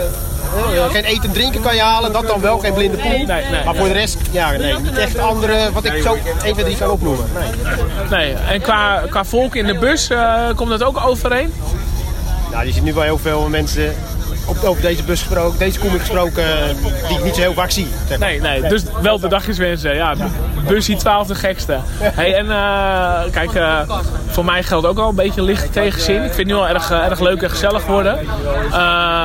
uh, 0.75 0.90
geen 0.90 1.05
eten 1.05 1.25
en 1.25 1.32
drinken 1.32 1.61
kan 1.61 1.75
je 1.75 1.81
halen, 1.81 2.12
dat 2.12 2.26
dan 2.26 2.40
wel, 2.40 2.58
geen 2.58 2.72
blinde 2.72 2.96
pool. 2.96 3.11
Nee, 3.11 3.26
nee, 3.26 3.64
maar 3.64 3.75
voor 3.75 3.87
de 3.87 3.93
rest, 3.93 4.19
ja, 4.31 4.50
nee, 4.50 4.78
niet 4.78 4.99
echt 4.99 5.19
andere, 5.19 5.72
wat 5.72 5.84
ik 5.84 6.02
zo 6.02 6.17
1, 6.44 6.55
2, 6.55 6.64
3 6.64 6.76
kan 6.76 6.90
opnoemen. 6.90 7.25
Nee, 8.11 8.32
nee. 8.32 8.34
en 8.49 8.61
qua, 8.61 9.02
qua 9.11 9.25
volk 9.25 9.55
in 9.55 9.67
de 9.67 9.78
bus, 9.78 10.11
uh, 10.11 10.49
komt 10.56 10.70
dat 10.70 10.82
ook 10.82 11.06
overeen? 11.06 11.52
Nou, 12.50 12.67
je 12.67 12.73
ziet 12.73 12.82
nu 12.82 12.94
wel 12.94 13.02
heel 13.02 13.19
veel 13.19 13.49
mensen 13.49 13.94
op, 14.50 14.64
over 14.64 14.82
deze 14.82 15.02
bus 15.02 15.20
gesproken, 15.20 15.58
deze 15.58 15.79
comic 15.79 16.00
gesproken, 16.00 16.44
die 17.08 17.19
ik 17.19 17.25
niet 17.25 17.35
zo 17.35 17.41
heel 17.41 17.52
vaak 17.52 17.70
zie. 17.70 17.88
Zeg 18.08 18.19
maar. 18.19 18.29
nee, 18.29 18.41
nee, 18.41 18.69
dus 18.69 18.82
wel 19.02 19.19
de 19.19 19.29
dagjeswensen. 19.29 19.94
Ja, 19.94 20.14
bus 20.67 20.86
die 20.86 20.96
twaalfde 20.96 21.34
gekste. 21.34 21.79
Hey, 21.98 22.34
en 22.34 22.46
uh, 22.46 23.20
kijk, 23.31 23.55
uh, 23.55 23.81
voor 24.27 24.44
mij 24.44 24.63
geldt 24.63 24.86
ook 24.86 24.96
wel 24.96 25.08
een 25.08 25.15
beetje 25.15 25.43
licht 25.43 25.72
tegenzin. 25.72 26.15
Ik 26.15 26.22
vind 26.22 26.36
het 26.36 26.46
nu 26.46 26.55
wel 26.55 26.69
erg, 26.69 26.91
uh, 26.91 27.05
erg 27.05 27.20
leuk 27.20 27.43
en 27.43 27.51
gezellig 27.51 27.86
worden. 27.86 28.19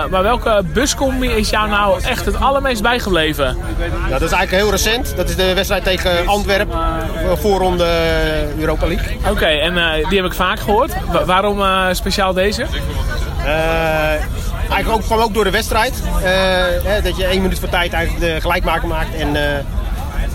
maar 0.09 0.23
welke 0.23 0.63
buscombi 0.73 1.27
is 1.27 1.49
jou 1.49 1.69
nou 1.69 2.01
echt 2.03 2.25
het 2.25 2.39
allermeest 2.39 2.81
bijgebleven? 2.81 3.57
Nou, 3.77 4.09
dat 4.09 4.21
is 4.21 4.31
eigenlijk 4.31 4.63
heel 4.63 4.71
recent. 4.71 5.13
Dat 5.15 5.29
is 5.29 5.35
de 5.35 5.53
wedstrijd 5.53 5.83
tegen 5.83 6.27
Antwerpen, 6.27 6.79
voorronde 7.33 7.87
Europa 8.59 8.87
League. 8.87 9.17
Oké, 9.19 9.29
okay, 9.29 9.59
en 9.59 10.03
die 10.09 10.17
heb 10.21 10.31
ik 10.31 10.33
vaak 10.33 10.59
gehoord. 10.59 10.93
Wa 11.11 11.25
waarom 11.25 11.63
speciaal 11.93 12.33
deze? 12.33 12.65
Eigenlijk 14.69 14.89
ook, 14.89 15.03
kwam 15.03 15.19
ook 15.19 15.33
door 15.33 15.43
de 15.43 15.49
wedstrijd. 15.49 16.01
Uh, 16.03 16.21
hè, 16.83 17.01
dat 17.01 17.17
je 17.17 17.25
één 17.25 17.41
minuut 17.41 17.59
voor 17.59 17.69
tijd 17.69 17.93
eigenlijk 17.93 18.25
de 18.25 18.41
gelijkmaker 18.41 18.87
maakt. 18.87 19.15
En 19.15 19.35
uh, 19.35 19.41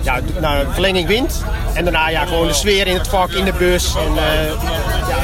ja, 0.02 0.20
nou, 0.40 0.66
verlenging 0.72 1.08
wint. 1.08 1.44
En 1.74 1.84
daarna 1.84 2.08
ja, 2.08 2.24
gewoon 2.24 2.46
de 2.46 2.52
sfeer 2.52 2.86
in 2.86 2.96
het 2.96 3.08
vak, 3.08 3.30
in 3.30 3.44
de 3.44 3.52
bus. 3.52 3.94
En, 3.94 4.12
uh, 4.14 4.44
ja, 5.08 5.16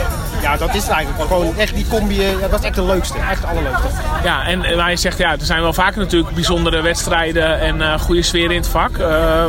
ja, 0.42 0.56
dat 0.56 0.74
is 0.74 0.82
het 0.82 0.90
eigenlijk. 0.90 1.26
Gewoon 1.26 1.56
echt 1.56 1.74
die 1.74 1.86
combi, 1.88 2.20
ja, 2.20 2.48
dat 2.50 2.58
is 2.58 2.66
echt 2.66 2.74
de 2.74 2.82
leukste. 2.82 3.18
Echt 3.18 3.40
het 3.40 3.50
allerleukste. 3.50 3.86
Ja, 4.24 4.46
en 4.46 4.76
waar 4.76 4.90
je 4.90 4.96
zegt, 4.96 5.18
ja, 5.18 5.30
er 5.32 5.44
zijn 5.44 5.62
wel 5.62 5.72
vaker 5.72 5.98
natuurlijk 5.98 6.34
bijzondere 6.34 6.80
wedstrijden 6.80 7.60
en 7.60 8.00
goede 8.00 8.22
sfeer 8.22 8.50
in 8.50 8.56
het 8.56 8.68
vak. 8.68 8.96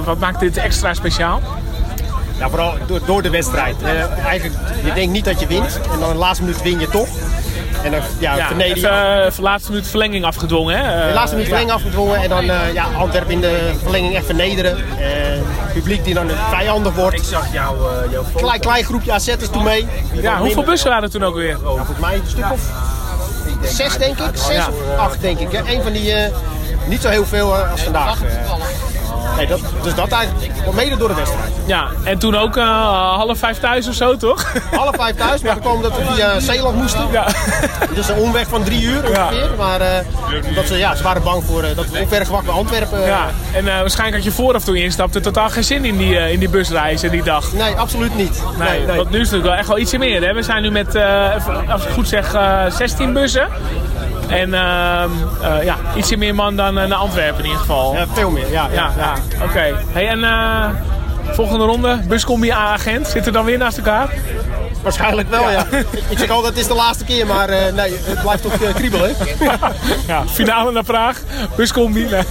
wat 0.03 0.19
maakt 0.19 0.39
dit 0.39 0.57
extra 0.57 0.93
speciaal? 0.93 1.41
Ja, 2.39 2.49
vooral 2.49 2.73
door, 2.87 2.99
door 3.05 3.21
de 3.21 3.29
wedstrijd. 3.29 3.75
eigenlijk, 4.25 4.59
je 4.83 4.93
denkt 4.93 5.11
niet 5.11 5.25
dat 5.25 5.39
je 5.39 5.47
wint. 5.47 5.79
En 5.91 5.99
dan 5.99 6.09
de 6.09 6.15
laatste 6.15 6.43
minuut 6.43 6.61
win 6.61 6.79
je 6.79 6.89
toch. 6.89 7.07
En 7.87 7.93
dan 7.93 8.01
ja, 8.19 8.35
ja 8.35 8.57
even, 8.57 8.91
uh, 9.25 9.37
laatste 9.37 9.71
minuut 9.71 9.87
verlenging 9.87 10.25
afgedwongen. 10.25 10.77
Hè? 10.77 11.07
de 11.07 11.13
laatste 11.13 11.35
minuut 11.35 11.49
verlenging 11.49 11.75
afgedwongen. 11.75 12.21
En 12.21 12.29
dan 12.29 12.43
uh, 12.43 12.73
ja, 12.73 12.85
Antwerpen 12.97 13.31
in 13.31 13.41
de 13.41 13.73
verlenging 13.81 14.15
echt 14.15 14.25
vernederen. 14.25 14.77
het 14.97 15.73
publiek 15.73 16.03
die 16.03 16.13
dan 16.13 16.29
vijandig 16.51 16.93
wordt. 16.95 17.15
Ik 17.15 17.23
zag 17.23 17.53
jou, 17.53 17.77
uh, 17.77 18.11
jouw 18.11 18.23
klein, 18.35 18.59
klein 18.59 18.83
groepje 18.83 19.11
AZ'ers 19.11 19.49
toen 19.51 19.63
mee. 19.63 19.87
Ja, 20.13 20.39
hoeveel 20.39 20.63
bussen 20.63 20.89
waren 20.89 21.03
er 21.03 21.09
toen 21.09 21.23
ook 21.23 21.35
weer? 21.35 21.49
Ja, 21.49 21.57
volgens 21.57 21.99
mij 21.99 22.15
een 22.15 22.21
stuk 22.27 22.51
of 22.51 22.61
zes 23.63 23.97
denk 23.97 24.19
ik. 24.19 24.29
Zes 24.33 24.67
of 24.67 24.97
acht 24.97 25.21
denk 25.21 25.39
ik. 25.39 25.51
Hè? 25.51 25.73
Een 25.73 25.83
van 25.83 25.91
die 25.91 26.13
niet 26.87 27.01
zo 27.01 27.09
heel 27.09 27.25
veel 27.25 27.55
als 27.55 27.81
vandaag. 27.81 28.19
Nee, 29.37 29.47
dat, 29.47 29.59
dus 29.83 29.95
dat 29.95 30.09
eigenlijk 30.09 30.73
mede 30.73 30.97
door 30.97 31.07
de 31.07 31.13
wedstrijd. 31.13 31.51
Ja, 31.65 31.87
en 32.03 32.17
toen 32.17 32.35
ook 32.35 32.57
uh, 32.57 32.63
half 33.15 33.37
vijf 33.37 33.59
thuis 33.59 33.87
of 33.87 33.93
zo, 33.93 34.17
toch? 34.17 34.53
Half 34.71 34.95
vijf 34.95 35.15
thuis, 35.15 35.41
maar 35.41 35.53
dan 35.53 35.63
kwam 35.63 35.81
dat 35.81 35.97
we 35.97 36.03
via 36.13 36.39
Zeeland 36.39 36.75
moesten. 36.75 37.07
Ja. 37.11 37.27
Dus 37.95 38.09
een 38.09 38.17
omweg 38.17 38.47
van 38.47 38.63
drie 38.63 38.81
uur 38.81 39.07
ongeveer. 39.07 39.43
Ja. 39.43 39.55
Maar 39.57 39.81
uh, 39.81 40.55
dat 40.55 40.67
ze, 40.67 40.77
ja, 40.77 40.95
ze 40.95 41.03
waren 41.03 41.23
bang 41.23 41.43
voor 41.43 41.63
uh, 41.63 41.69
dat 41.75 41.89
we 41.89 41.99
omvergewakt 41.99 42.45
bij 42.45 42.53
Antwerpen. 42.53 43.01
Ja, 43.01 43.29
en 43.53 43.65
waarscheinlijk 43.65 44.15
had 44.15 44.23
je 44.23 44.31
vooraf 44.41 44.63
toen 44.63 44.75
je 44.75 44.83
instapte 44.83 45.19
totaal 45.19 45.49
geen 45.49 45.63
zin 45.63 45.85
in 45.85 45.97
die, 45.97 46.31
in 46.31 46.39
die 46.39 46.49
busreizen 46.49 47.11
die 47.11 47.23
dag. 47.23 47.53
Nee, 47.53 47.73
absoluut 47.75 48.15
niet. 48.15 48.41
Nee, 48.57 48.85
nee, 48.85 48.97
Want 48.97 49.09
nu 49.09 49.19
is 49.19 49.31
het 49.31 49.41
wel 49.41 49.53
echt 49.53 49.67
wel 49.67 49.77
ietsje 49.77 49.97
meer. 49.97 50.23
Hè? 50.23 50.33
We 50.33 50.43
zijn 50.43 50.61
nu 50.61 50.71
met, 50.71 50.95
als 51.67 51.83
ik 51.83 51.89
goed 51.89 52.07
zeg, 52.07 52.35
16 52.69 53.13
bussen. 53.13 53.47
En 54.27 54.49
uh, 54.49 55.03
uh, 55.41 55.63
ja, 55.63 55.75
ietsje 55.95 56.17
meer 56.17 56.35
man 56.35 56.55
dan 56.55 56.73
naar 56.73 56.93
Antwerpen 56.93 57.39
in 57.39 57.45
ieder 57.45 57.59
geval. 57.59 57.93
Ja, 57.93 58.05
veel 58.13 58.29
meer, 58.29 58.51
ja. 58.51 58.67
ja, 58.71 58.91
ja. 58.97 59.13
Oké. 59.35 59.43
Okay. 59.43 59.73
Hey, 59.91 60.07
en 60.07 60.19
uh, 60.19 60.69
volgende 61.31 61.65
ronde, 61.65 61.99
buscombi 62.07 62.51
A-agent. 62.51 63.07
Zitten 63.07 63.33
dan 63.33 63.45
weer 63.45 63.57
naast 63.57 63.77
elkaar? 63.77 64.09
Waarschijnlijk 64.81 65.29
wel, 65.29 65.49
ja. 65.49 65.65
ja. 65.71 65.77
ik 66.09 66.17
zeg 66.17 66.29
altijd, 66.29 66.53
het 66.53 66.61
is 66.61 66.67
de 66.67 66.73
laatste 66.73 67.03
keer, 67.03 67.27
maar 67.27 67.49
uh, 67.49 67.73
nee, 67.73 67.97
het 68.03 68.21
blijft 68.21 68.43
toch 68.43 68.61
uh, 68.61 68.73
kriebelen. 68.73 69.15
ja, 70.07 70.27
finale 70.27 70.71
naar 70.71 70.83
Praag, 70.83 71.21
buscombi. 71.55 72.05
Nee. 72.05 72.23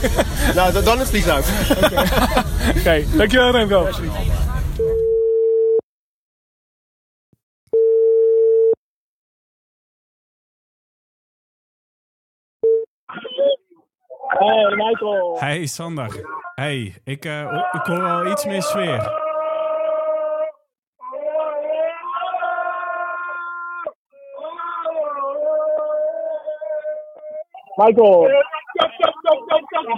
nou, 0.55 0.83
dan 0.83 0.99
het 0.99 1.09
vliegtuig. 1.09 1.47
Oké, 1.71 1.85
okay. 1.85 2.09
okay. 2.79 3.07
dankjewel 3.17 3.51
Remco. 3.51 3.89
Hey, 14.47 14.77
Michael. 14.77 15.37
Hey, 15.39 15.67
Sander. 15.67 16.11
Hey, 16.55 16.95
ik, 17.05 17.25
uh, 17.25 17.69
ik 17.73 17.81
hoor 17.83 18.03
al 18.03 18.27
iets 18.27 18.47
meer 18.47 18.63
sfeer. 18.63 19.25
Michael. 27.75 28.29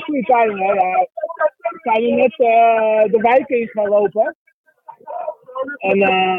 Goede 0.04 0.22
timing, 0.22 0.58
hè. 0.58 0.72
We 0.72 1.78
zijn 1.82 2.02
nu 2.02 2.10
net 2.10 2.38
uh, 2.38 3.12
de 3.12 3.18
wijk 3.20 3.48
in 3.48 3.68
gaan 3.68 3.88
lopen. 3.88 4.36
En 5.78 5.96
uh, 5.96 6.38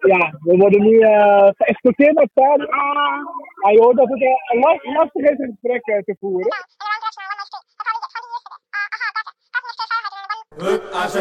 ja, 0.00 0.32
we 0.40 0.56
worden 0.56 0.82
nu 0.82 0.92
uh, 0.92 1.48
geëxporteerd 1.56 2.14
naar 2.14 2.22
het 2.22 2.32
stadion. 2.32 2.68
Je 3.72 3.82
hoort 3.82 3.96
dat 3.96 4.08
het 4.08 4.20
uh, 4.20 4.94
lastig 4.94 5.30
is 5.30 5.38
een 5.38 5.58
gesprek 5.60 6.04
te 6.04 6.16
voeren. 6.20 6.48
Hup, 10.58 10.82
AZ. 10.92 11.14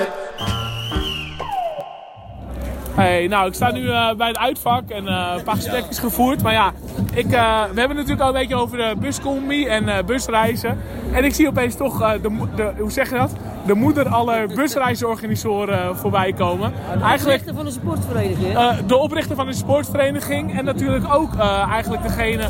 Hey, 2.95 3.27
nou, 3.27 3.47
ik 3.47 3.53
sta 3.53 3.71
nu 3.71 3.81
uh, 3.81 4.13
bij 4.13 4.27
het 4.27 4.37
uitvak 4.37 4.89
en 4.89 5.03
uh, 5.03 5.33
een 5.37 5.43
paar 5.43 5.55
gesprekjes 5.55 5.99
gevoerd. 5.99 6.41
Maar 6.43 6.53
ja, 6.53 6.73
ik, 7.13 7.25
uh, 7.25 7.63
we 7.63 7.79
hebben 7.79 7.95
natuurlijk 7.97 8.21
al 8.21 8.27
een 8.27 8.33
beetje 8.33 8.55
over 8.55 8.77
de 8.77 8.95
buscombi 8.99 9.65
en 9.65 10.05
busreizen. 10.05 10.77
En 11.11 11.23
ik 11.23 11.33
zie 11.33 11.47
opeens 11.47 11.75
toch, 11.75 12.19
de, 12.21 12.47
de, 12.55 12.73
hoe 12.77 12.91
zeg 12.91 13.09
je 13.09 13.15
dat? 13.15 13.31
De 13.65 13.73
moeder 13.73 14.07
aller 14.07 14.47
busreisorganisatoren 14.47 15.97
voorbij 15.97 16.33
komen. 16.33 16.71
De 16.71 17.03
eigenlijk, 17.03 17.21
oprichter 17.21 17.53
van 17.53 17.65
de 17.65 17.71
sportvereniging. 17.71 18.79
de 18.87 18.97
oprichter 18.97 19.35
van 19.35 19.45
de 19.45 19.53
sportvereniging. 19.53 20.57
En 20.57 20.65
natuurlijk 20.65 21.13
ook 21.13 21.37
eigenlijk 21.71 22.03
degene 22.03 22.49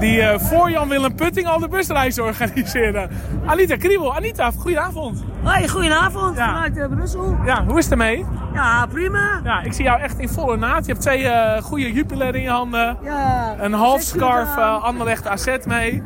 die 0.00 0.22
voor 0.38 0.70
Jan-Willem 0.70 1.14
Putting 1.14 1.46
al 1.46 1.58
de 1.58 1.68
busreizen 1.68 2.24
organiseerde. 2.24 3.08
Anita 3.46 3.76
Kriebel. 3.76 4.14
Anita, 4.14 4.50
goedenavond. 4.50 5.24
Hoi, 5.42 5.68
goedenavond. 5.68 6.36
Ja. 6.36 6.46
Vanuit 6.46 6.90
Brussel. 6.94 7.36
Ja, 7.44 7.64
hoe 7.64 7.78
is 7.78 7.84
het 7.84 7.92
ermee? 7.92 8.24
Ja, 8.54 8.86
prima. 8.86 9.40
Ja, 9.44 9.60
ik 9.60 9.72
zie 9.72 9.84
jou 9.84 10.00
echt 10.00 10.18
in 10.18 10.28
volle 10.28 10.56
naad. 10.56 10.86
Je 10.86 10.92
hebt 10.92 11.04
twee 11.04 11.30
goede 11.62 11.92
Jupiler 11.92 12.34
in 12.34 12.42
je 12.42 12.48
handen. 12.48 12.96
Ja, 13.02 13.54
een 13.60 13.72
half 13.72 14.00
scarf 14.00 14.56
uh, 14.56 14.84
Anderlecht 14.84 15.26
AZ 15.26 15.56
mee. 15.66 16.02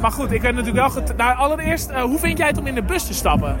Maar 0.00 0.10
goed, 0.12 0.32
ik 0.32 0.42
weet 0.42 0.54
natuurlijk 0.54 0.94
wel. 0.94 1.02
Nou, 1.16 1.36
allereerst, 1.36 1.92
hoe 1.92 2.18
vind 2.18 2.38
jij 2.38 2.46
het 2.46 2.58
om 2.58 2.66
in 2.66 2.74
de 2.74 2.82
bus 2.82 3.06
te 3.06 3.14
stappen? 3.14 3.55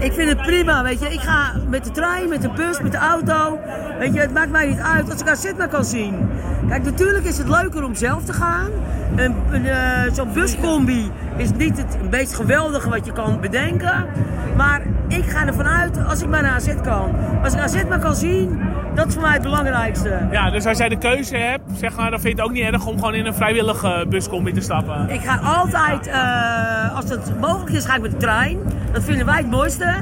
Ik 0.00 0.12
vind 0.12 0.28
het 0.28 0.42
prima, 0.42 0.82
weet 0.82 1.00
je. 1.00 1.08
Ik 1.08 1.20
ga 1.20 1.52
met 1.68 1.84
de 1.84 1.90
trein, 1.90 2.28
met 2.28 2.42
de 2.42 2.50
bus, 2.50 2.80
met 2.80 2.92
de 2.92 2.98
auto. 2.98 3.58
Weet 4.02 4.14
je, 4.14 4.20
het 4.20 4.32
maakt 4.32 4.50
mij 4.50 4.66
niet 4.66 4.80
uit 4.80 5.10
als 5.10 5.20
ik 5.20 5.28
AZ 5.28 5.52
maar 5.56 5.68
kan 5.68 5.84
zien. 5.84 6.28
Kijk, 6.68 6.84
natuurlijk 6.84 7.24
is 7.24 7.38
het 7.38 7.48
leuker 7.48 7.84
om 7.84 7.94
zelf 7.94 8.24
te 8.24 8.32
gaan. 8.32 8.70
Een, 9.16 9.34
een 9.50 10.14
Zo'n 10.14 10.32
buscombi 10.32 11.10
is 11.36 11.50
niet 11.52 11.76
het 11.76 12.10
meest 12.10 12.34
geweldige 12.34 12.88
wat 12.88 13.06
je 13.06 13.12
kan 13.12 13.40
bedenken. 13.40 14.06
Maar 14.56 14.82
ik 15.08 15.24
ga 15.24 15.46
ervan 15.46 15.66
uit 15.66 16.04
als 16.06 16.22
ik 16.22 16.28
maar 16.28 16.42
naar 16.42 16.54
AZ 16.54 16.74
kan. 16.82 17.14
Als 17.42 17.54
ik 17.54 17.60
AZ 17.60 17.84
maar 17.88 17.98
kan 17.98 18.14
zien, 18.14 18.60
dat 18.94 19.06
is 19.06 19.12
voor 19.12 19.22
mij 19.22 19.32
het 19.32 19.42
belangrijkste. 19.42 20.28
Ja, 20.30 20.50
dus 20.50 20.66
als 20.66 20.78
jij 20.78 20.88
de 20.88 20.98
keuze 20.98 21.36
hebt, 21.36 21.64
zeg 21.74 21.96
maar, 21.96 22.10
dan 22.10 22.20
vind 22.20 22.36
je 22.36 22.42
het 22.42 22.50
ook 22.50 22.56
niet 22.56 22.64
erg 22.64 22.86
om 22.86 22.98
gewoon 22.98 23.14
in 23.14 23.26
een 23.26 23.34
vrijwillige 23.34 24.06
buscombi 24.08 24.52
te 24.52 24.60
stappen? 24.60 25.10
Ik 25.10 25.20
ga 25.20 25.36
altijd, 25.36 26.06
uh, 26.06 26.96
als 26.96 27.10
het 27.10 27.40
mogelijk 27.40 27.70
is, 27.70 27.84
ga 27.84 27.94
ik 27.94 28.02
met 28.02 28.10
de 28.10 28.16
trein. 28.16 28.58
Dat 28.92 29.04
vinden 29.04 29.26
wij 29.26 29.36
het 29.36 29.50
mooiste. 29.50 29.94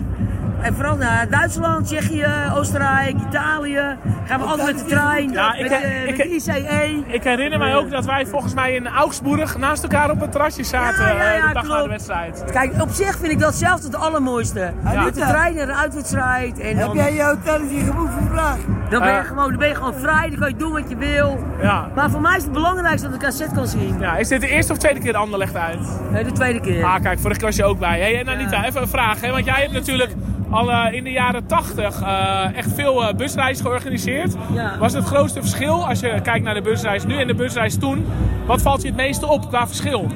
En 0.62 0.74
vooral 0.74 0.96
naar 0.96 1.28
Duitsland, 1.28 1.86
Tsjechië, 1.86 2.26
Oostenrijk, 2.54 3.16
Italië. 3.28 3.96
Gaan 4.26 4.40
we 4.40 4.46
altijd 4.46 4.76
met 4.76 4.78
de 4.78 4.84
trein, 4.84 5.32
ja, 5.32 5.54
ik, 5.54 5.70
met, 5.70 5.82
uh, 5.82 6.06
ik, 6.06 6.06
met 6.06 6.16
de 6.16 6.34
ICE. 6.34 7.02
Ik 7.06 7.24
herinner 7.24 7.58
mij 7.58 7.76
ook 7.76 7.90
dat 7.90 8.04
wij 8.04 8.26
volgens 8.26 8.54
mij 8.54 8.74
in 8.74 8.88
Augsburg 8.88 9.58
naast 9.58 9.82
elkaar 9.82 10.10
op 10.10 10.22
een 10.22 10.30
terrasje 10.30 10.64
zaten 10.64 11.06
ja, 11.06 11.12
ja, 11.12 11.32
ja, 11.32 11.46
de 11.46 11.52
dag 11.52 11.62
klopt. 11.62 11.78
na 11.78 11.82
de 11.82 11.88
wedstrijd. 11.88 12.44
Kijk, 12.52 12.82
op 12.82 12.90
zich 12.90 13.18
vind 13.18 13.32
ik 13.32 13.38
dat 13.38 13.54
zelf 13.54 13.82
het 13.82 13.94
allermooiste. 13.94 14.72
Met 14.82 15.14
de 15.14 15.20
trein 15.20 15.54
naar 15.54 15.66
de 15.66 15.74
uitwedstrijd. 15.74 16.58
En 16.58 16.76
Heb 16.76 16.94
jij 16.94 17.14
je 17.14 17.22
hotelletje 17.22 17.80
geboekt 17.80 18.12
voor 18.12 18.22
vandaag? 18.22 18.58
Dan 18.90 19.00
ben, 19.00 19.14
je 19.14 19.22
gewoon, 19.22 19.48
dan 19.48 19.58
ben 19.58 19.68
je 19.68 19.74
gewoon 19.74 19.94
vrij, 19.94 20.30
dan 20.30 20.38
kan 20.38 20.48
je 20.48 20.56
doen 20.56 20.72
wat 20.72 20.88
je 20.88 20.96
wil. 20.96 21.38
Ja. 21.62 21.88
Maar 21.94 22.10
voor 22.10 22.20
mij 22.20 22.36
is 22.36 22.42
het 22.42 22.52
belangrijkste 22.52 23.06
dat 23.06 23.16
ik 23.16 23.22
cassette 23.22 23.54
kan 23.54 23.66
zien. 23.66 23.96
Ja, 24.00 24.16
is 24.16 24.28
dit 24.28 24.40
de 24.40 24.48
eerste 24.48 24.72
of 24.72 24.78
tweede 24.78 25.00
keer 25.00 25.16
Anderlecht 25.16 25.56
uit? 25.56 25.78
Nee, 26.10 26.24
de 26.24 26.32
tweede 26.32 26.60
keer. 26.60 26.84
Ah, 26.84 27.02
kijk, 27.02 27.18
vorige 27.18 27.38
keer 27.38 27.48
was 27.48 27.56
je 27.56 27.64
ook 27.64 27.78
bij. 27.78 27.98
Hey, 28.00 28.20
en 28.20 28.28
Anita, 28.28 28.64
even 28.64 28.82
een 28.82 28.88
vraag. 28.88 29.20
Hè? 29.20 29.30
Want 29.30 29.44
jij 29.44 29.60
hebt 29.60 29.72
natuurlijk 29.72 30.14
al 30.50 30.70
uh, 30.70 30.86
in 30.90 31.04
de 31.04 31.10
jaren 31.10 31.46
80 31.46 32.02
uh, 32.02 32.56
echt 32.56 32.72
veel 32.72 33.02
uh, 33.02 33.14
busreizen 33.14 33.64
georganiseerd. 33.64 34.34
Ja. 34.52 34.78
Was 34.78 34.92
het 34.92 35.04
grootste 35.04 35.40
verschil, 35.40 35.86
als 35.86 36.00
je 36.00 36.20
kijkt 36.22 36.44
naar 36.44 36.54
de 36.54 36.62
busreis 36.62 37.04
nu 37.04 37.16
en 37.16 37.26
de 37.26 37.34
busreis 37.34 37.78
toen, 37.78 38.06
wat 38.46 38.62
valt 38.62 38.82
je 38.82 38.88
het 38.88 38.96
meeste 38.96 39.26
op 39.26 39.48
qua 39.48 39.66
verschil? 39.66 40.06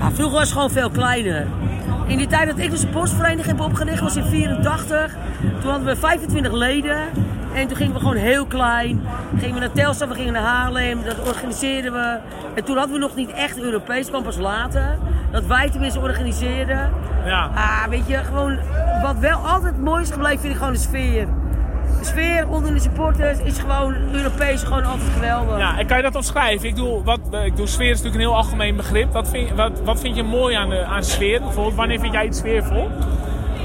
Ja, 0.00 0.10
vroeger 0.10 0.32
was 0.32 0.42
het 0.42 0.52
gewoon 0.52 0.70
veel 0.70 0.90
kleiner. 0.90 1.46
In 2.06 2.16
die 2.16 2.26
tijd 2.26 2.48
dat 2.48 2.58
ik 2.58 2.70
de 2.70 2.76
sportvereniging 2.76 3.46
heb 3.46 3.60
opgericht 3.60 4.00
was 4.00 4.16
in 4.16 4.24
84. 4.24 5.16
Toen 5.60 5.70
hadden 5.70 5.88
we 5.88 5.96
25 5.96 6.52
leden. 6.52 6.98
En 7.54 7.68
toen 7.68 7.76
gingen 7.76 7.92
we 7.92 7.98
gewoon 7.98 8.16
heel 8.16 8.46
klein. 8.46 9.02
Gingen 9.38 9.54
we 9.54 9.60
naar 9.60 9.72
Telstar, 9.72 10.08
we 10.08 10.14
gingen 10.14 10.32
naar 10.32 10.42
Haarlem. 10.42 11.04
Dat 11.04 11.28
organiseerden 11.28 11.92
we. 11.92 12.18
En 12.54 12.64
toen 12.64 12.76
hadden 12.76 12.94
we 12.94 13.00
nog 13.00 13.16
niet 13.16 13.30
echt 13.30 13.58
Europees, 13.58 14.08
kwam 14.08 14.22
pas 14.22 14.36
later. 14.36 14.98
Dat 15.30 15.46
wij 15.46 15.70
tenminste 15.70 16.00
organiseerden. 16.00 16.90
Ja. 17.24 17.50
Ah, 17.54 17.84
weet 17.88 18.06
je, 18.06 18.16
gewoon 18.16 18.58
wat 19.04 19.18
wel 19.18 19.38
altijd 19.38 19.78
mooi 19.80 20.02
is 20.02 20.10
gebleven 20.10 20.40
vind 20.40 20.52
ik 20.52 20.58
gewoon 20.58 20.72
de 20.72 20.78
sfeer. 20.78 21.26
De 21.98 22.04
sfeer 22.04 22.48
onder 22.48 22.74
de 22.74 22.80
supporters 22.80 23.38
is 23.38 23.58
gewoon 23.58 23.94
Europees 24.12 24.62
gewoon 24.62 24.84
altijd 24.84 25.10
geweldig. 25.12 25.58
Ja, 25.58 25.78
en 25.78 25.86
kan 25.86 25.96
je 25.96 26.02
dat 26.02 26.14
omschrijven? 26.14 26.68
Ik 26.68 26.76
doe, 26.76 27.02
wat, 27.02 27.20
ik 27.44 27.56
doe 27.56 27.66
sfeer 27.66 27.90
is 27.90 28.02
natuurlijk 28.02 28.14
een 28.14 28.30
heel 28.30 28.36
algemeen 28.36 28.76
begrip. 28.76 29.12
Wat 29.12 29.28
vind, 29.28 29.50
wat, 29.50 29.80
wat 29.84 30.00
vind 30.00 30.16
je 30.16 30.22
mooi 30.22 30.54
aan 30.54 30.68
de, 30.68 30.84
aan 30.84 31.04
sfeer? 31.04 31.40
Bijvoorbeeld, 31.40 31.74
wanneer 31.74 32.00
vind 32.00 32.12
jij 32.12 32.24
het 32.24 32.36
sfeervol? 32.36 32.90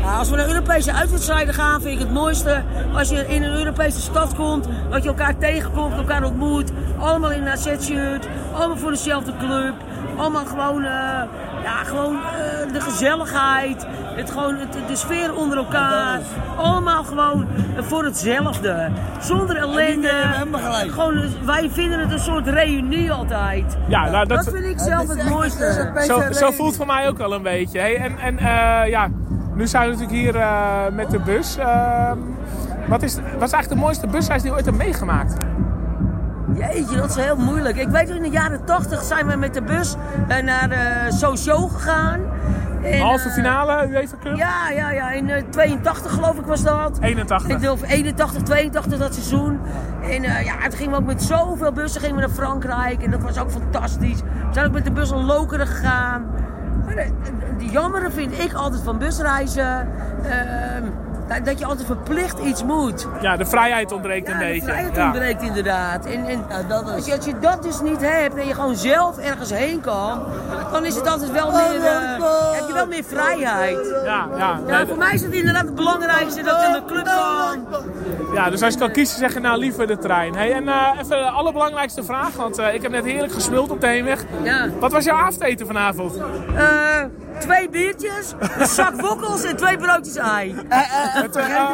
Ja, 0.01 0.17
als 0.17 0.29
we 0.29 0.35
naar 0.35 0.47
Europese 0.47 0.93
uitwedstrijden 0.93 1.53
gaan, 1.53 1.81
vind 1.81 1.93
ik 1.93 1.99
het 1.99 2.13
mooiste 2.13 2.63
als 2.93 3.09
je 3.09 3.27
in 3.27 3.43
een 3.43 3.53
Europese 3.53 3.99
stad 3.99 4.35
komt, 4.35 4.67
dat 4.89 5.03
je 5.03 5.09
elkaar 5.09 5.37
tegenkomt, 5.37 5.97
elkaar 5.97 6.23
ontmoet. 6.23 6.71
Allemaal 6.97 7.31
in 7.31 7.41
een 7.41 7.47
AZ-shirt, 7.47 8.27
allemaal 8.53 8.77
voor 8.77 8.91
dezelfde 8.91 9.33
club. 9.37 9.73
Allemaal 10.17 10.45
gewoon, 10.45 10.81
uh, 10.81 10.89
ja, 11.63 11.83
gewoon 11.83 12.13
uh, 12.13 12.73
de 12.73 12.81
gezelligheid, 12.81 13.87
het, 14.19 14.31
gewoon 14.31 14.55
het, 14.55 14.73
de 14.87 14.95
sfeer 14.95 15.35
onder 15.35 15.57
elkaar. 15.57 16.19
Allemaal 16.57 17.03
gewoon 17.03 17.47
voor 17.77 18.03
hetzelfde. 18.03 18.89
Zonder 19.19 19.55
ellende. 19.55 20.11
Gewoon, 20.87 21.45
wij 21.45 21.69
vinden 21.71 21.99
het 21.99 22.11
een 22.11 22.19
soort 22.19 22.47
reunie 22.47 23.11
altijd. 23.11 23.77
Ja, 23.87 24.09
nou, 24.09 24.27
dat, 24.27 24.43
dat 24.43 24.53
vind 24.53 24.65
ik 24.65 24.79
zelf 24.79 25.07
het, 25.07 25.29
mooiste. 25.29 25.91
Zo, 26.07 26.31
zo 26.31 26.51
voelt 26.51 26.67
het 26.67 26.77
voor 26.77 26.85
mij 26.85 27.07
ook 27.07 27.17
wel 27.17 27.33
een 27.33 27.43
beetje. 27.43 27.79
Hey, 27.79 27.97
en 27.97 28.17
en 28.17 28.33
uh, 28.33 28.89
ja, 28.89 29.07
nu 29.53 29.67
zijn 29.67 29.83
we 29.83 29.91
natuurlijk 29.95 30.19
hier 30.19 30.35
uh, 30.35 30.87
met 30.91 31.11
de 31.11 31.19
bus. 31.19 31.57
Uh, 31.57 32.11
wat, 32.87 33.03
is, 33.03 33.15
wat 33.15 33.23
is 33.47 33.51
eigenlijk 33.51 33.69
de 33.69 33.75
mooiste 33.75 34.07
busreis 34.07 34.41
die 34.41 34.51
je 34.51 34.57
ooit 34.57 34.65
hebt 34.65 34.77
meegemaakt? 34.77 35.33
Jeetje, 36.53 36.95
dat 36.95 37.09
is 37.09 37.15
heel 37.15 37.37
moeilijk. 37.37 37.77
Ik 37.77 37.87
weet 37.87 38.09
in 38.09 38.21
de 38.21 38.29
jaren 38.29 38.65
80 38.65 39.03
zijn 39.03 39.27
we 39.27 39.35
met 39.35 39.53
de 39.53 39.61
bus 39.61 39.95
naar 40.43 40.71
uh, 40.71 41.11
Sochaux 41.11 41.73
gegaan. 41.73 42.19
In, 42.81 43.01
Halve 43.01 43.29
finale 43.29 43.87
UEFA 43.87 44.15
Cup? 44.23 44.35
Ja, 44.37 44.69
ja, 44.69 44.91
ja. 44.91 45.11
In 45.11 45.29
uh, 45.29 45.35
82 45.49 46.11
geloof 46.13 46.37
ik 46.39 46.45
was 46.45 46.63
dat. 46.63 46.97
81. 47.01 47.49
Ik 47.49 47.59
geloof 47.59 47.81
81, 47.83 48.41
82 48.43 48.99
dat 48.99 49.13
seizoen. 49.13 49.59
En 50.03 50.21
ja, 50.21 50.53
toen 50.61 50.77
gingen 50.77 50.91
we 50.91 50.97
ook 50.97 51.05
met 51.05 51.23
zoveel 51.23 51.71
bussen 51.71 52.01
gingen 52.01 52.15
we 52.15 52.21
naar 52.21 52.29
Frankrijk. 52.29 53.03
En 53.03 53.11
dat 53.11 53.21
was 53.21 53.37
ook 53.39 53.51
fantastisch. 53.51 54.19
We 54.21 54.53
zijn 54.53 54.65
ook 54.65 54.71
met 54.73 54.85
de 54.85 54.91
bus 54.91 55.09
naar 55.11 55.19
Lokeren 55.19 55.67
gegaan. 55.67 56.25
Maar 56.85 56.95
de, 56.95 57.11
de- 57.23 57.55
de 57.57 57.65
jammere 57.71 58.11
vind 58.11 58.39
ik 58.39 58.53
altijd 58.53 58.81
van 58.83 58.97
busreizen. 58.97 59.87
ehm, 60.23 60.83
dat- 61.29 61.45
dat 61.45 61.59
je 61.59 61.65
altijd 61.65 61.87
verplicht 61.87 62.39
iets 62.39 62.63
moet. 62.63 63.07
Ja, 63.21 63.37
de 63.37 63.45
vrijheid 63.45 63.91
ontbreekt 63.91 64.27
een 64.27 64.33
Ja, 64.33 64.39
de 64.39 64.45
beetje. 64.45 64.61
vrijheid 64.65 64.95
Ja. 64.95 65.03
ontbreekt 65.03 65.41
inderdaad. 65.41 66.05
En, 66.05 66.25
en 66.25 66.45
als, 66.95 67.05
je, 67.05 67.15
als 67.15 67.25
je 67.25 67.39
dat 67.39 67.63
dus 67.63 67.81
niet 67.81 68.01
hebt 68.01 68.35
en 68.35 68.47
je 68.47 68.53
gewoon 68.53 68.75
zelf 68.75 69.17
ergens 69.17 69.49
heen 69.53 69.81
kan, 69.81 70.23
dan 70.71 70.85
is 70.85 70.95
het 70.95 71.07
altijd 71.07 71.31
wel 71.31 71.51
meer, 71.51 71.83
eh, 71.85 72.53
heb 72.53 72.67
je 72.67 72.73
wel 72.73 72.87
meer 72.87 73.03
vrijheid. 73.03 73.93
Ja, 74.05 74.27
ja. 74.37 74.59
Ja, 74.67 74.85
voor 74.87 74.97
mij 74.97 75.13
is 75.13 75.21
het 75.21 75.31
inderdaad 75.33 75.65
het 75.65 75.75
belangrijkste 75.75 76.43
dat 76.43 76.61
ik 76.61 76.67
in 76.67 76.73
de 76.73 76.85
club 76.85 77.05
kan. 77.05 77.65
Ja, 78.33 78.49
dus 78.49 78.61
als 78.61 78.73
je 78.73 78.79
kan 78.79 78.91
kiezen, 78.91 79.17
zeg 79.17 79.33
je 79.33 79.39
nou 79.39 79.59
liever 79.59 79.87
de 79.87 79.97
trein. 79.97 80.35
Hey, 80.35 80.53
en 80.53 80.67
eh, 80.67 80.87
even 80.93 81.09
de 81.09 81.15
allerbelangrijkste 81.29 82.03
vraag, 82.03 82.35
want 82.35 82.57
eh, 82.57 82.73
ik 82.73 82.81
heb 82.81 82.91
net 82.91 83.03
heerlijk 83.05 83.33
gesmuld 83.33 83.69
op 83.71 83.81
de 83.81 83.87
heenweg. 83.87 84.23
Ja. 84.43 84.67
Wat 84.79 84.91
was 84.91 85.03
jouw 85.03 85.17
avondeten 85.17 85.65
vanavond? 85.67 86.17
Eh, 86.55 86.63
twee 87.39 87.69
biertjes, 87.69 88.33
een 88.59 88.67
zak 88.67 89.01
wokkels 89.01 89.43
en 89.43 89.55
twee 89.55 89.77
broodjes 89.77 90.15
ei. 90.15 90.55
Het, 90.69 91.35
eh, 91.35 91.55
eh, 91.55 91.69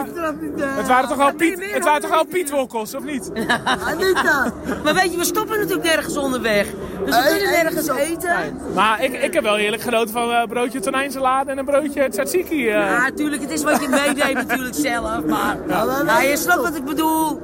het 0.75 0.88
waren 0.88 1.10
toch 1.10 1.27
je 1.27 1.34
Piet, 1.36 1.72
het 1.74 1.84
waren 1.84 2.01
toch 2.01 2.10
wel 2.10 2.19
dan- 2.19 2.27
Pietwokkels, 2.27 2.95
of 2.95 3.03
niet? 3.03 3.31
Anita. 3.91 4.53
Maar 4.84 4.93
weet 4.93 5.12
je, 5.12 5.17
we 5.17 5.24
stoppen 5.25 5.57
natuurlijk 5.60 5.88
nergens 5.88 6.17
onderweg. 6.17 6.67
Dus 7.05 7.15
we 7.15 7.36
kunnen 7.38 7.63
nergens 7.63 7.88
eten. 7.88 8.57
Maar 8.74 9.03
ik, 9.03 9.22
ik 9.24 9.34
heb 9.34 9.43
wel 9.43 9.55
heerlijk 9.55 9.81
genoten 9.81 10.13
van 10.13 10.29
een 10.29 10.48
broodje 10.48 10.79
tonijnsalade 10.79 11.51
en 11.51 11.57
een 11.57 11.65
broodje 11.65 12.10
tzatziki. 12.10 12.67
eh. 12.67 12.74
Ja, 12.74 13.01
natuurlijk, 13.01 13.41
het 13.41 13.51
is 13.51 13.63
wat 13.63 13.81
je 13.81 13.88
meeneemt 13.89 14.48
natuurlijk 14.48 14.75
zelf. 14.75 15.24
Maar 15.25 15.57
ja, 16.05 16.22
je 16.22 16.38
snapt 16.38 16.62
wat 16.62 16.75
ik 16.75 16.86
bedoel. 16.86 17.41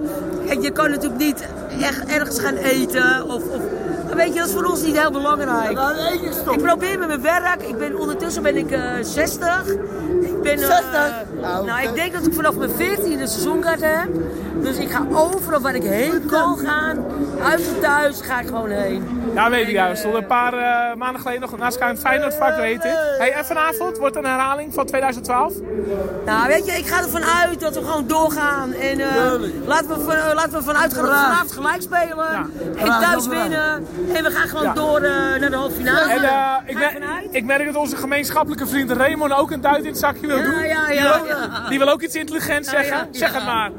Kijk, 0.48 0.62
je 0.62 0.72
kan 0.72 0.90
natuurlijk 0.90 1.22
niet 1.22 1.48
echt 1.82 2.06
ergens 2.06 2.40
gaan 2.40 2.56
eten. 2.56 3.24
Of, 3.26 3.44
of, 3.44 3.62
weet 4.16 4.34
je, 4.34 4.40
dat 4.40 4.48
is 4.48 4.54
voor 4.54 4.64
ons 4.64 4.82
niet 4.82 5.00
heel 5.00 5.12
belangrijk. 5.12 5.74
Nou. 5.74 5.96
Ik 6.52 6.62
probeer 6.62 7.00
met 7.00 7.08
mijn 7.08 7.22
werk. 7.22 7.62
Ik 7.62 7.78
ben, 7.78 8.00
ondertussen 8.00 8.44
ben 8.44 8.58
ik 8.58 8.72
eh 8.72 8.82
60. 9.02 9.68
Ik 10.22 10.42
ben, 10.42 10.60
eh, 10.60 10.66
60? 10.66 10.84
Nou, 11.42 11.66
nou, 11.66 11.82
ik 11.82 11.94
denk 11.96 12.14
dat 12.14 12.26
ik 12.26 12.34
vanaf 12.34 12.56
mijn 12.56 12.72
14 12.76 13.20
een 13.20 13.28
seizoenkaart 13.28 13.82
heb. 13.82 14.10
Dus 14.62 14.78
ik 14.78 14.92
ga 14.92 15.06
overal 15.12 15.62
waar 15.62 15.76
ik 15.76 15.84
heen 15.84 16.26
kan 16.26 16.58
gaan. 16.58 17.06
Uit 17.44 17.68
en 17.68 17.80
thuis 17.82 18.22
ga 18.22 18.40
ik 18.40 18.48
gewoon 18.48 18.70
heen. 18.70 19.22
Ja, 19.34 19.50
weet 19.50 19.68
ik 19.68 19.74
ja. 19.74 19.90
We 19.90 19.96
stonden 19.96 20.22
een 20.22 20.28
paar 20.28 20.54
eh, 20.54 20.96
maanden 20.96 21.22
geleden 21.22 21.42
nog 21.42 21.58
naast 21.58 21.74
elkaar 21.74 21.90
in 21.90 21.96
het 21.96 22.04
Feyenoordvak, 22.04 22.56
weet 22.56 22.84
ik. 22.84 22.98
Hey, 23.18 23.32
en 23.34 23.46
vanavond 23.46 23.98
wordt 23.98 24.16
een 24.16 24.26
herhaling 24.26 24.74
van 24.74 24.86
2012. 24.86 25.54
Nou, 26.26 26.48
weet 26.48 26.66
je, 26.66 26.72
ik 26.72 26.86
ga 26.88 26.98
ervan 26.98 27.24
uit 27.24 27.60
dat 27.60 27.76
we 27.76 27.84
gewoon 27.84 28.08
doorgaan. 28.08 28.74
En 28.74 29.00
eh, 29.00 29.32
laten, 29.66 29.88
we 29.88 30.00
van, 30.04 30.14
eh, 30.14 30.34
laten 30.34 30.52
we 30.52 30.64
vanuit 30.64 30.94
gaan 30.94 31.02
dat 31.02 31.12
we 31.12 31.18
Graag. 31.18 31.28
vanavond 31.28 31.52
gelijk 31.52 31.82
spelen. 31.82 32.28
En 32.78 32.86
Graag, 32.86 33.02
thuis 33.02 33.28
winnen. 33.28 33.88
En 34.14 34.24
we 34.24 34.32
gaan 34.32 34.48
gewoon 34.48 34.64
Ja. 34.64 34.74
door 34.74 35.02
eh, 35.02 35.40
naar 35.40 35.50
de 35.50 35.56
halve 35.56 35.76
finale. 35.76 36.00
En 36.12 36.24
eh, 36.24 36.56
ik, 36.66 36.78
mer- 36.78 37.24
ik 37.32 37.44
merk 37.46 37.66
dat 37.66 37.76
onze 37.76 37.96
gemeenschappelijke 37.96 38.68
vriend 38.68 38.92
Raymond 38.92 39.34
ook 39.34 39.52
een 39.52 39.62
duit 39.62 39.84
in 39.84 39.90
het 39.90 39.98
zakje 39.98 40.28
wil 40.28 40.38
Ja, 40.38 40.44
doen. 40.44 40.64
ja, 40.68 40.86
Die 40.88 40.96
ja, 40.96 41.04
wil 41.04 41.14
ook- 41.22 41.28
ja. 41.28 41.70
Die 41.70 41.80
wil 41.80 41.90
ook 41.90 42.02
iets 42.02 42.16
intelligents 42.16 42.72
Ja, 42.72 42.78
zeggen. 42.78 42.98
ja, 42.98 43.20
Zeg 43.20 43.30
ja. 43.30 43.36
het 43.36 43.46
maar. 43.46 43.70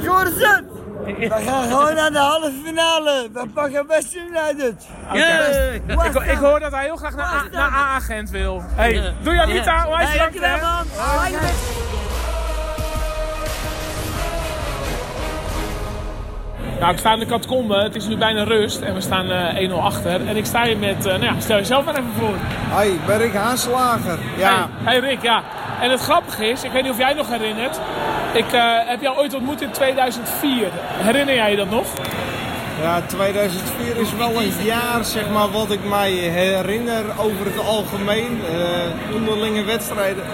Jorzen. 0.00 0.70
We 1.04 1.28
gaan 1.46 1.62
gewoon 1.68 1.94
naar 1.94 2.10
de 2.12 2.18
halve 2.18 2.52
finale. 2.64 3.28
We 3.32 3.48
pakken 3.54 3.86
West 3.86 4.14
United. 4.14 4.86
Yeah. 5.12 5.74
Ik, 5.74 6.14
ik 6.30 6.36
hoor 6.38 6.60
dat 6.60 6.72
hij 6.72 6.84
heel 6.84 6.96
graag 6.96 7.16
naar, 7.16 7.48
A-agent 7.72 8.30
wil. 8.30 8.62
Hey, 8.74 9.14
doe 9.22 9.34
je 9.34 9.40
Anita, 9.40 9.84
onwijs 9.86 10.08
Hey, 10.08 10.18
dankjewel 10.18 10.56
man. 10.60 11.81
Nou, 16.82 16.94
ik 16.94 17.00
sta 17.00 17.12
in 17.12 17.18
de 17.18 17.26
catacombe. 17.26 17.74
Het 17.74 17.94
is 17.94 18.06
nu 18.06 18.16
bijna 18.16 18.42
rust 18.42 18.80
en 18.80 18.94
we 18.94 19.00
staan 19.00 19.30
eh 19.30 19.70
1-0 19.70 19.72
achter. 19.72 20.26
En 20.26 20.36
ik 20.36 20.44
sta 20.44 20.64
hier 20.64 20.78
met, 20.78 21.06
eh, 21.06 21.12
nou 21.12 21.24
ja, 21.24 21.34
stel 21.38 21.56
jezelf 21.56 21.84
maar 21.84 21.94
even 21.94 22.12
voor. 22.18 22.34
Hoi, 22.70 22.92
ik 22.92 23.06
ben 23.06 23.18
Rick 23.18 23.34
Haanslager. 23.34 24.18
Ja, 24.36 24.68
Hey, 24.82 25.00
hey 25.00 25.08
Rick, 25.08 25.22
ja. 25.22 25.42
En 25.80 25.90
het 25.90 26.00
grappige 26.00 26.46
is, 26.46 26.64
ik 26.64 26.70
weet 26.70 26.82
niet 26.82 26.92
of 26.92 26.98
jij 26.98 27.12
nog 27.12 27.28
herinnert. 27.28 27.80
Ik 28.32 28.52
eh, 28.52 28.62
heb 28.84 29.00
jou 29.00 29.18
ooit 29.18 29.34
ontmoet 29.34 29.62
in 29.62 29.70
2004. 29.70 30.68
Herinner 30.96 31.34
jij 31.34 31.50
je 31.50 31.56
dat 31.56 31.70
nog? 31.70 31.86
ja, 32.82 33.00
2004 33.06 33.96
is 33.96 34.14
wel 34.14 34.42
een 34.42 34.52
jaar 34.64 35.04
zeg 35.04 35.28
maar, 35.30 35.50
wat 35.50 35.70
ik 35.70 35.88
mij 35.88 36.10
herinner 36.10 37.04
over 37.18 37.44
het 37.44 37.66
algemeen. 37.66 38.40
onderlinge 39.14 39.64
wedstrijden. 39.64 40.24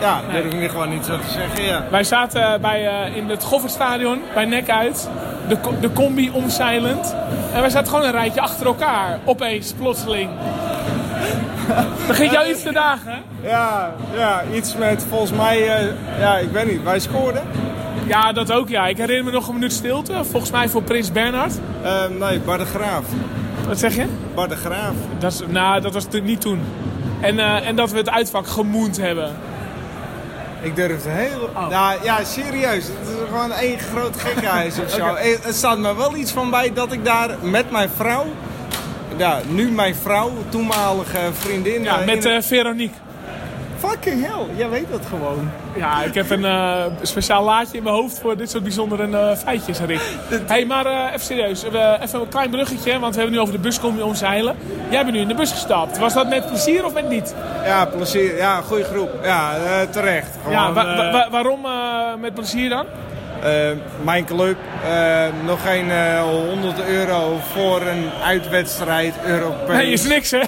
Ja, 0.00 0.20
dat 0.32 0.42
durf 0.42 0.54
ik 0.54 0.70
gewoon 0.70 0.88
niet 0.88 1.04
zo 1.04 1.18
te 1.18 1.30
zeggen. 1.30 1.64
Ja. 1.64 1.84
Wij 1.90 2.04
zaten 2.04 2.60
bij, 2.60 3.10
in 3.14 3.28
het 3.30 3.44
Goffertstadion, 3.44 4.22
bij 4.34 4.44
Nek 4.44 4.70
uit. 4.70 5.08
De, 5.48 5.56
de 5.80 5.92
combi 5.92 6.30
omzeilend. 6.30 7.14
En 7.52 7.60
wij 7.60 7.70
zaten 7.70 7.88
gewoon 7.88 8.04
een 8.04 8.10
rijtje 8.10 8.40
achter 8.40 8.66
elkaar. 8.66 9.18
Opeens, 9.24 9.72
plotseling. 9.72 10.30
Begint 12.06 12.32
jou 12.32 12.48
iets 12.50 12.62
te 12.62 12.72
dagen? 12.72 13.22
Ja, 13.42 13.94
ja, 14.14 14.42
iets 14.52 14.76
met 14.76 15.04
volgens 15.08 15.32
mij, 15.32 15.76
eh, 15.76 15.86
ja, 16.18 16.38
ik 16.38 16.50
weet 16.50 16.66
niet, 16.66 16.82
wij 16.82 16.98
scoorden. 16.98 17.42
Ja, 18.06 18.32
dat 18.32 18.52
ook 18.52 18.68
ja. 18.68 18.86
Ik 18.86 18.96
herinner 18.96 19.24
me 19.24 19.30
nog 19.30 19.48
een 19.48 19.54
minuut 19.54 19.72
stilte. 19.72 20.24
Volgens 20.24 20.50
mij 20.50 20.68
voor 20.68 20.82
Prins 20.82 21.12
Bernhard. 21.12 21.54
Eh, 21.82 22.06
nee, 22.18 22.40
Bar 22.40 22.58
de 22.58 22.64
Graaf. 22.64 23.04
Wat 23.66 23.78
zeg 23.78 23.94
je? 23.94 24.06
Bar 24.34 24.48
de 24.48 24.56
Graaf. 24.56 24.94
Dat, 25.18 25.32
is, 25.32 25.42
nou, 25.48 25.80
dat 25.80 25.92
was 25.92 26.06
niet 26.22 26.40
toen. 26.40 26.60
En, 27.20 27.38
eh, 27.38 27.68
en 27.68 27.76
dat 27.76 27.90
we 27.90 27.96
het 27.96 28.10
uitvak 28.10 28.46
gemoend 28.46 28.96
hebben. 28.96 29.30
Ik 30.64 30.76
durf 30.76 31.04
het 31.04 31.12
heel... 31.14 31.50
Nou 31.70 31.98
ja, 32.02 32.24
serieus. 32.24 32.84
Het 32.84 33.08
is 33.08 33.14
gewoon 33.28 33.52
één 33.52 33.78
groot 33.78 34.20
gekkenhuis 34.20 34.78
of 34.80 34.90
zo. 34.90 35.14
Eh, 35.14 35.36
Het 35.42 35.54
staat 35.56 35.78
me 35.78 35.94
wel 35.96 36.16
iets 36.16 36.32
van 36.32 36.50
bij 36.50 36.72
dat 36.72 36.92
ik 36.92 37.04
daar 37.04 37.30
met 37.40 37.70
mijn 37.70 37.90
vrouw... 37.96 38.26
Ja, 39.16 39.40
nu 39.48 39.70
mijn 39.70 39.94
vrouw, 39.94 40.32
toenmalige 40.48 41.18
vriendin... 41.32 41.82
Ja, 41.82 42.00
eh, 42.00 42.06
met 42.06 42.24
in- 42.24 42.30
eh, 42.30 42.42
Veronique. 42.42 42.94
Fucking 43.94 44.26
hell, 44.26 44.56
jij 44.56 44.68
weet 44.68 44.86
dat 44.90 45.00
gewoon. 45.08 45.50
Ja, 45.76 46.02
ik 46.02 46.14
heb 46.14 46.30
een 46.30 46.44
eh, 46.44 46.84
speciaal 47.02 47.44
laadje 47.44 47.76
in 47.76 47.82
mijn 47.82 47.94
hoofd 47.94 48.18
voor 48.18 48.36
dit 48.36 48.50
soort 48.50 48.62
bijzondere 48.62 49.18
eh, 49.18 49.36
feitjes, 49.36 49.78
Rick. 49.78 50.00
Hé, 50.28 50.38
hey, 50.46 50.64
maar 50.64 50.86
eh, 50.86 51.06
even 51.08 51.20
serieus. 51.20 51.62
Even 51.62 52.20
een 52.20 52.28
klein 52.28 52.50
bruggetje, 52.50 52.98
want 52.98 53.14
we 53.14 53.20
hebben 53.20 53.36
nu 53.38 53.42
over 53.42 53.54
de 53.54 53.60
buscombi 53.60 54.02
omzeilen. 54.02 54.56
Jij 54.90 55.02
bent 55.02 55.14
nu 55.14 55.20
in 55.20 55.28
de 55.28 55.34
bus 55.34 55.50
gestapt. 55.52 55.98
Was 55.98 56.14
dat 56.14 56.28
met 56.28 56.46
plezier 56.46 56.84
of 56.84 56.92
met 56.94 57.08
niet? 57.08 57.34
Ja, 57.64 57.84
plezier. 57.84 58.36
Ja, 58.36 58.60
goede 58.60 58.84
groep. 58.84 59.10
Ja, 59.22 59.52
terecht. 59.90 60.30
ja, 60.48 60.58
Gewoon, 60.58 60.74
wa- 60.74 60.96
wa- 60.96 61.12
wa- 61.12 61.28
waarom 61.30 61.60
met 62.20 62.34
plezier 62.34 62.68
dan? 62.68 62.86
mijn 64.04 64.24
club, 64.24 64.56
nog 65.46 65.62
geen 65.62 65.90
eh 65.90 66.20
100 66.48 66.84
euro 66.88 67.38
voor 67.52 67.80
een 67.82 68.10
uitwedstrijd 68.24 69.14
Europees. 69.26 69.76
Nee, 69.76 69.92
is 69.92 70.06
niks 70.06 70.30
hè? 70.30 70.40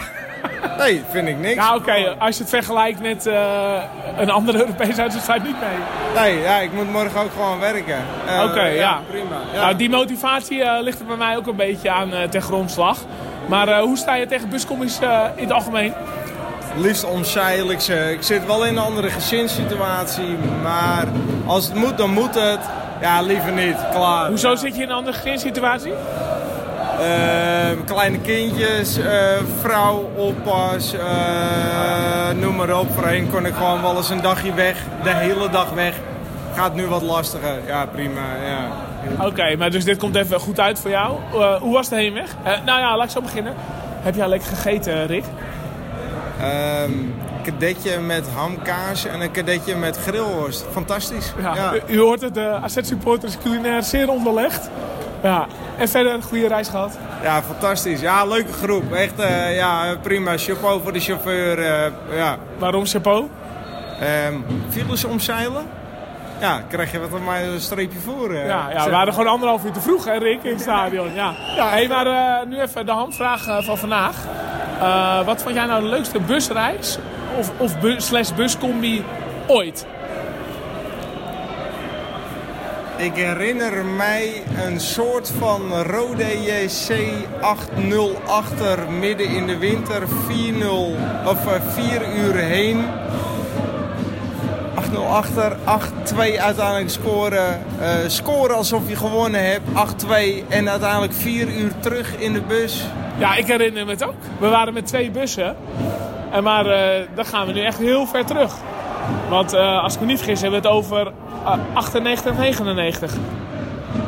Nee, 0.78 1.02
vind 1.10 1.28
ik 1.28 1.38
niks. 1.38 1.54
Ja, 1.54 1.74
oké. 1.74 2.14
Als 2.18 2.36
je 2.36 2.42
het 2.42 2.50
vergelijkt 2.52 3.00
met 3.00 3.26
eh, 3.26 3.82
een 4.16 4.30
andere 4.30 4.58
Europese 4.58 5.02
uitwedstrijd, 5.02 5.42
niet 5.44 5.56
mee. 5.60 5.78
Nee, 6.24 6.42
ja, 6.42 6.58
ik 6.58 6.72
moet 6.72 6.90
morgen 6.90 7.20
ook 7.20 7.30
gewoon 7.32 7.58
werken. 7.60 7.96
Eh, 8.26 8.42
Oké, 8.44 8.64
ja. 8.64 9.00
Prima. 9.10 9.36
Ja. 9.52 9.60
Nou, 9.60 9.76
die 9.76 9.90
motivatie 9.90 10.62
eh, 10.62 10.82
ligt 10.82 11.00
er 11.00 11.06
bij 11.06 11.16
mij 11.16 11.36
ook 11.36 11.46
een 11.46 11.56
beetje 11.56 11.90
aan 11.90 12.10
ten 12.30 12.42
grondslag. 12.42 12.98
Maar 13.48 13.80
hoe 13.80 13.96
sta 13.96 14.14
je 14.14 14.26
tegen 14.26 14.48
buscommies 14.48 14.98
in 15.36 15.42
het 15.42 15.52
algemeen? 15.52 15.92
Liefst 16.76 17.04
omzeil 17.04 17.70
ik 17.70 17.80
ze. 17.80 18.12
Ik 18.12 18.22
zit 18.22 18.46
wel 18.46 18.64
in 18.64 18.76
een 18.76 18.82
andere 18.82 19.10
gezinssituatie, 19.10 20.36
maar 20.62 21.04
als 21.46 21.64
het 21.66 21.74
moet, 21.74 21.98
dan 21.98 22.10
moet 22.10 22.34
het. 22.34 22.60
Ja, 23.00 23.22
liever 23.22 23.52
niet. 23.52 23.76
Klaar. 23.92 24.28
Hoezo 24.28 24.54
zit 24.54 24.76
je 24.76 24.82
in 24.82 24.88
een 24.88 24.94
andere 24.94 25.16
gezinssituatie? 25.16 25.92
Eh, 27.00 27.85
kleine 27.85 28.18
kindjes, 28.18 28.98
eh, 28.98 29.12
vrouw, 29.61 30.11
oppas, 30.16 30.92
eh, 30.92 32.30
noem 32.40 32.56
maar 32.56 32.78
op. 32.78 32.87
Voorheen 32.94 33.30
kon 33.30 33.46
ik 33.46 33.54
gewoon 33.54 33.82
wel 33.82 33.96
eens 33.96 34.11
een 34.11 34.20
dagje 34.22 34.54
weg, 34.54 34.76
de 35.02 35.14
hele 35.14 35.48
dag 35.50 35.70
weg. 35.70 35.94
Gaat 36.54 36.74
nu 36.74 36.87
wat 36.87 37.02
lastiger. 37.02 37.59
Ja, 37.66 37.87
prima. 37.87 38.20
Ja. 38.46 39.26
Oké, 39.26 39.56
maar 39.56 39.70
dus 39.70 39.85
dit 39.85 39.96
komt 39.96 40.16
even 40.16 40.40
goed 40.40 40.61
uit 40.61 40.78
voor 40.78 40.90
jou. 40.90 41.16
Eh, 41.35 41.54
hoe 41.61 41.72
was 41.72 41.88
de 41.88 41.96
heenweg? 41.96 42.30
Nou 42.64 42.80
ja, 42.80 42.96
laat 42.96 43.06
ik 43.06 43.12
zo 43.12 43.20
beginnen. 43.20 43.54
Heb 44.00 44.14
jij 44.14 44.28
lekker 44.28 44.48
gegeten, 44.48 45.06
Rick? 45.06 45.24
Ehm, 46.40 46.92
kadetje 47.42 47.98
met 48.00 48.24
hamkaas 48.35 49.06
en 49.06 49.20
een 49.20 49.30
kadetje 49.30 49.74
met 49.76 49.96
grillworst. 49.96 50.64
Fantastisch. 50.72 51.32
Ja, 51.40 51.54
Ja. 51.54 51.72
U, 51.74 51.94
u 51.94 51.98
hoort 51.98 52.20
het, 52.20 52.35
de 52.35 52.59
AZ-supporters 52.62 53.38
culinair 53.42 53.82
zeer 53.82 54.11
onderlegd. 54.11 54.70
Ja, 55.26 55.46
en 55.78 55.88
verder 55.88 56.12
een 56.12 56.22
goede 56.22 56.48
reis 56.48 56.68
gehad. 56.68 56.98
Ja, 57.22 57.42
fantastisch. 57.42 58.00
Ja, 58.00 58.24
leuke 58.24 58.52
groep. 58.52 58.92
Echt 58.92 59.18
eh, 59.18 59.56
ja, 59.56 59.94
prima. 60.02 60.36
Chapeau 60.36 60.82
voor 60.82 60.92
de 60.92 61.00
chauffeur. 61.00 61.58
eh, 61.58 61.90
ja. 62.16 62.36
Waarom 62.58 62.86
chapeau? 62.86 63.28
Ehm 64.00 64.34
files 64.70 65.04
omzeilen? 65.04 65.66
Ja, 66.40 66.60
krijg 66.68 66.92
je 66.92 67.08
wat 67.08 67.20
mij 67.20 67.46
een 67.48 67.60
streepje 67.60 67.98
voor. 67.98 68.30
eh. 68.34 68.46
Ja, 68.46 68.70
ja 68.72 68.84
we 68.84 68.90
waren 68.90 69.12
gewoon 69.12 69.28
anderhalf 69.28 69.64
uur 69.64 69.72
te 69.72 69.80
vroeg, 69.80 70.04
hè, 70.04 70.18
Rick, 70.18 70.42
in 70.42 70.50
het 70.52 70.60
stadion. 70.60 71.14
Ja. 71.14 71.32
Hey, 71.56 71.88
maar 71.88 72.06
nu 72.46 72.60
even 72.60 72.86
de 72.86 72.92
handvraag 72.92 73.64
van 73.64 73.78
vandaag. 73.78 74.16
Wat 75.24 75.42
vond 75.42 75.54
jij 75.54 75.66
nou 75.66 75.82
de 75.82 75.88
leukste 75.88 76.20
busreis 76.20 76.98
of, 77.38 77.50
of 77.56 77.78
bu 77.80 77.94
slash 78.00 78.30
buscombi 78.32 79.04
ooit? 79.46 79.86
Ik 82.96 83.14
herinner 83.14 83.85
mij 83.85 84.42
een 84.64 84.80
soort 84.80 85.32
van 85.38 85.82
Rode 85.82 86.42
JC 86.42 86.96
8-0 87.40 88.26
achter 88.26 88.90
midden 88.90 89.28
in 89.28 89.46
de 89.46 89.59
winter. 89.59 90.02
4-0 90.02 90.06
of 91.26 91.46
uh, 91.46 91.52
4 91.68 92.02
uur 92.16 92.35
heen. 92.35 92.85
8-0 94.92 94.96
achter, 95.09 95.56
8-2 95.56 96.16
uiteindelijk 96.38 96.90
scoren. 96.90 97.62
Uh, 97.80 97.88
scoren 98.06 98.56
alsof 98.56 98.88
je 98.88 98.96
gewonnen 98.96 99.50
hebt, 99.50 99.68
8-2 100.06 100.48
en 100.48 100.70
uiteindelijk 100.70 101.12
4 101.12 101.48
uur 101.48 101.72
terug 101.80 102.16
in 102.18 102.32
de 102.32 102.42
bus. 102.42 102.85
Ja, 103.18 103.35
ik 103.35 103.46
herinner 103.46 103.85
me 103.85 103.90
het 103.90 104.04
ook. 104.04 104.14
We 104.38 104.48
waren 104.48 104.74
met 104.74 104.87
twee 104.87 105.11
bussen. 105.11 105.56
En 106.30 106.42
maar 106.42 106.66
uh, 106.66 107.06
dan 107.14 107.24
gaan 107.24 107.46
we 107.46 107.52
nu 107.52 107.64
echt 107.64 107.78
heel 107.78 108.06
ver 108.06 108.24
terug. 108.24 108.54
Want 109.28 109.54
uh, 109.54 109.82
als 109.82 109.94
ik 109.94 110.00
me 110.00 110.06
niet 110.06 110.18
vergis 110.18 110.40
hebben 110.40 110.62
we 110.62 110.68
het 110.68 110.76
over 110.76 111.12
98 111.72 112.32
en 112.32 112.40
99. 112.40 113.12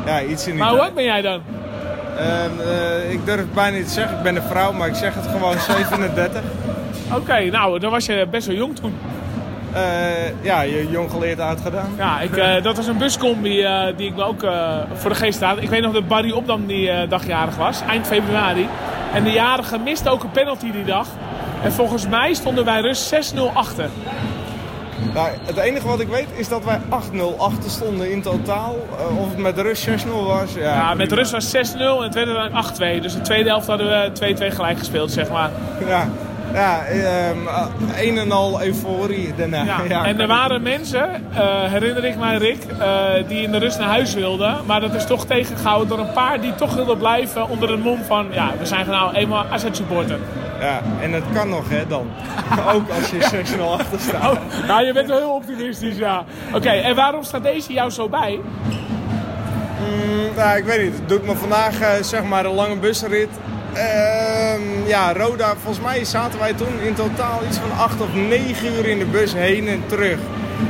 Ja, 0.05 0.21
iets 0.21 0.45
in 0.45 0.51
die 0.51 0.61
Maar 0.61 0.69
hoe 0.69 0.81
oud 0.81 0.93
ben 0.93 1.03
jij 1.03 1.21
dan? 1.21 1.41
Uh, 2.19 3.11
ik 3.11 3.25
durf 3.25 3.39
het 3.39 3.53
bijna 3.53 3.77
niet 3.77 3.87
te 3.87 3.93
zeggen. 3.93 4.17
Ik 4.17 4.23
ben 4.23 4.35
een 4.35 4.41
vrouw, 4.41 4.71
maar 4.71 4.87
ik 4.87 4.95
zeg 4.95 5.15
het 5.15 5.27
gewoon 5.27 5.59
37. 5.77 6.41
Oké, 7.07 7.19
okay, 7.19 7.47
nou, 7.47 7.79
dan 7.79 7.91
was 7.91 8.05
je 8.05 8.27
best 8.31 8.47
wel 8.47 8.55
jong 8.55 8.75
toen. 8.75 8.97
Uh, 9.73 9.79
ja, 10.41 10.61
je 10.61 10.87
jong 10.89 11.11
geleerd 11.11 11.39
uitgedaan. 11.39 11.93
Ja, 11.97 12.19
ik, 12.19 12.37
uh, 12.37 12.61
dat 12.63 12.75
was 12.75 12.87
een 12.87 12.97
buscombi 12.97 13.63
uh, 13.63 13.85
die 13.97 14.07
ik 14.07 14.15
me 14.15 14.23
ook 14.23 14.47
voor 14.93 15.09
de 15.09 15.15
geest 15.15 15.41
had. 15.41 15.61
Ik 15.61 15.69
weet 15.69 15.81
nog 15.81 15.93
dat 15.93 16.07
Barry 16.07 16.31
Opdam 16.31 16.65
die 16.65 17.07
dagjarig 17.07 17.55
was, 17.55 17.81
eind 17.81 18.07
februari. 18.07 18.67
En 19.13 19.23
de 19.23 19.31
jarige 19.31 19.77
miste 19.77 20.09
ook 20.09 20.23
een 20.23 20.31
penalty 20.31 20.71
die 20.71 20.85
dag. 20.85 21.07
En 21.63 21.71
volgens 21.71 22.07
mij 22.07 22.33
stonden 22.33 22.65
wij 22.65 22.81
rust 22.81 23.33
6-0 23.35 23.39
achter. 23.53 23.89
Nou, 25.13 25.29
het 25.45 25.57
enige 25.57 25.87
wat 25.87 25.99
ik 25.99 26.07
weet 26.07 26.27
is 26.35 26.47
dat 26.47 26.63
wij 26.63 26.79
8-0 26.79 27.37
achter 27.37 27.69
stonden 27.69 28.11
in 28.11 28.21
totaal. 28.21 28.75
Uh, 28.99 29.19
of 29.19 29.29
het 29.29 29.37
met 29.37 29.55
de 29.55 29.61
rust 29.61 29.87
6-0 29.87 29.91
was. 30.09 30.53
Ja, 30.53 30.73
ja 30.73 30.93
met 30.93 31.09
de 31.09 31.15
rust 31.15 31.31
was 31.31 31.55
6-0 31.55 31.79
en 31.79 32.01
het 32.01 32.13
werd 32.13 32.27
dan 32.27 32.97
8-2. 32.97 33.01
Dus 33.01 33.13
de 33.13 33.21
tweede 33.21 33.49
helft 33.49 33.67
hadden 33.67 33.87
we 33.87 34.35
2-2 34.51 34.55
gelijk 34.55 34.77
gespeeld, 34.77 35.11
zeg 35.11 35.29
maar. 35.29 35.51
Ja, 35.87 36.07
ja 36.53 36.83
um, 37.29 37.47
een 37.97 38.17
en 38.17 38.31
al 38.31 38.63
euforie 38.63 39.33
daarna. 39.35 39.63
Ja. 39.63 39.81
ja 39.87 40.05
en 40.05 40.19
er 40.19 40.27
waren 40.27 40.61
mensen, 40.61 41.09
uh, 41.31 41.37
herinner 41.63 42.05
ik 42.05 42.17
mij 42.17 42.37
Rick, 42.37 42.65
uh, 42.79 43.27
die 43.27 43.41
in 43.41 43.51
de 43.51 43.57
rust 43.57 43.79
naar 43.79 43.87
huis 43.87 44.13
wilden. 44.13 44.57
Maar 44.65 44.81
dat 44.81 44.93
is 44.93 45.05
toch 45.05 45.25
tegengehouden 45.25 45.87
door 45.87 45.99
een 45.99 46.13
paar 46.13 46.41
die 46.41 46.55
toch 46.55 46.75
wilden 46.75 46.97
blijven 46.97 47.49
onder 47.49 47.71
het 47.71 47.83
mom 47.83 48.03
van... 48.03 48.27
Ja, 48.31 48.53
we 48.59 48.65
zijn 48.65 48.87
nou 48.87 49.15
eenmaal 49.15 49.45
AZ 49.51 49.65
supporter. 49.71 50.19
Ja, 50.59 50.81
en 51.01 51.13
het 51.13 51.23
kan 51.33 51.49
nog 51.49 51.69
hè 51.69 51.87
dan. 51.87 52.07
Ook 52.73 52.89
als 52.89 53.09
je 53.09 53.45
6-0 53.57 53.61
achter 53.61 53.99
staat. 53.99 54.31
Oh, 54.31 54.67
nou, 54.67 54.85
je 54.85 54.93
bent 54.93 55.07
wel 55.07 55.17
heel 55.17 55.33
optimistisch, 55.33 55.97
ja. 55.97 56.23
Oké, 56.47 56.57
okay, 56.57 56.81
en 56.81 56.95
waarom 56.95 57.23
staat 57.23 57.43
deze 57.43 57.73
jou 57.73 57.89
zo 57.89 58.09
bij? 58.09 58.39
Mm, 59.79 60.35
nou, 60.35 60.57
ik 60.57 60.63
weet 60.63 60.81
niet. 60.81 60.93
Het 60.93 61.09
doet 61.09 61.25
me 61.25 61.35
vandaag 61.35 61.81
uh, 61.81 61.87
zeg 62.01 62.23
maar 62.23 62.45
een 62.45 62.53
lange 62.53 62.75
busrit. 62.75 63.29
Uh, 63.73 64.87
ja, 64.87 65.13
Roda, 65.13 65.55
volgens 65.55 65.85
mij 65.85 66.05
zaten 66.05 66.39
wij 66.39 66.53
toen 66.53 66.79
in 66.83 66.93
totaal 66.93 67.39
iets 67.47 67.57
van 67.57 67.77
8 67.77 68.01
of 68.01 68.13
9 68.13 68.73
uur 68.73 68.85
in 68.85 68.99
de 68.99 69.05
bus 69.05 69.33
heen 69.33 69.67
en 69.67 69.83
terug. 69.87 70.19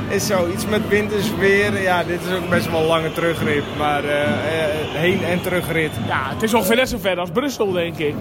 Is 0.10 0.28
zo, 0.28 0.48
iets 0.54 0.66
met 0.66 0.88
winters 0.88 1.36
weer. 1.36 1.82
Ja, 1.82 2.04
dit 2.04 2.20
is 2.28 2.36
ook 2.36 2.50
best 2.50 2.72
wel 2.72 2.80
een 2.80 2.86
lange 2.86 3.12
terugrit. 3.12 3.64
Maar 3.78 4.04
uh, 4.04 4.12
heen 4.94 5.24
en 5.24 5.42
terugrit. 5.42 5.92
Ja, 6.08 6.30
het 6.30 6.44
is 6.44 6.54
ongeveer 6.54 6.76
net 6.76 6.90
zo 6.90 6.98
ver 6.98 7.20
als 7.20 7.30
Brussel, 7.30 7.72
denk 7.72 7.98
ik. 7.98 8.16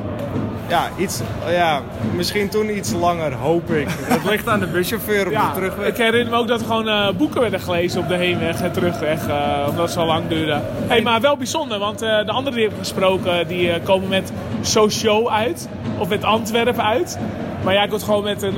Ja, 0.68 0.88
iets, 0.96 1.20
ja, 1.48 1.83
misschien 2.14 2.48
toen 2.48 2.76
iets 2.76 2.92
langer, 2.92 3.35
hoop 3.35 3.70
ik. 3.70 3.88
Het 4.14 4.24
ligt 4.24 4.48
aan 4.48 4.61
de 4.61 4.66
buschauffeur 4.66 5.26
op 5.26 5.33
ja, 5.33 5.48
de 5.48 5.54
terugweg. 5.54 5.87
Ik 5.87 5.96
herinner 5.96 6.31
me 6.31 6.37
ook 6.37 6.48
dat 6.48 6.61
er 6.61 6.66
gewoon 6.66 6.88
uh, 6.88 7.11
boeken 7.11 7.40
werden 7.40 7.61
gelezen 7.61 8.00
op 8.00 8.09
de 8.09 8.14
heenweg 8.14 8.61
en 8.61 8.72
terugweg. 8.72 9.28
Uh, 9.28 9.66
omdat 9.68 9.85
het 9.85 9.90
zo 9.90 10.04
lang 10.04 10.28
duurde. 10.28 10.61
Hey, 10.87 11.02
maar 11.02 11.20
wel 11.20 11.37
bijzonder, 11.37 11.78
want 11.78 12.02
uh, 12.02 12.24
de 12.24 12.33
anderen 12.33 12.59
die 12.59 12.64
ik 12.64 12.70
heb 12.70 12.78
gesproken, 12.78 13.48
die 13.48 13.81
komen 13.81 14.09
met 14.09 14.33
Socio 14.61 15.28
uit. 15.28 15.68
Of 15.98 16.09
met 16.09 16.24
Antwerpen 16.24 16.85
uit. 16.85 17.18
Maar 17.64 17.74
jij 17.74 17.88
komt 17.88 18.02
gewoon 18.02 18.24
met 18.24 18.42
een, 18.42 18.54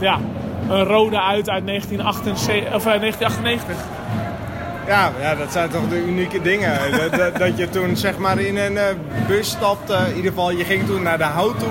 ja, 0.00 0.18
een 0.68 0.84
rode 0.84 1.20
uit 1.20 1.50
uit 1.50 1.66
1978, 1.66 2.74
of, 2.74 2.82
1998. 2.84 4.01
Ja, 4.86 5.12
ja, 5.20 5.34
dat 5.34 5.52
zijn 5.52 5.68
toch 5.68 5.88
de 5.88 6.04
unieke 6.04 6.42
dingen. 6.42 6.78
dat, 7.16 7.38
dat, 7.38 7.58
je 7.58 7.68
toen 7.68 7.96
zeg 7.96 8.18
maar 8.18 8.38
in 8.40 8.56
een 8.56 8.72
uh, 8.72 8.82
bus 9.26 9.48
stapte. 9.48 9.94
In 10.08 10.16
ieder 10.16 10.30
geval, 10.30 10.50
je 10.50 10.64
ging 10.64 10.86
toen 10.86 11.02
naar 11.02 11.18
de 11.18 11.24
hout 11.24 11.58
toe. 11.58 11.68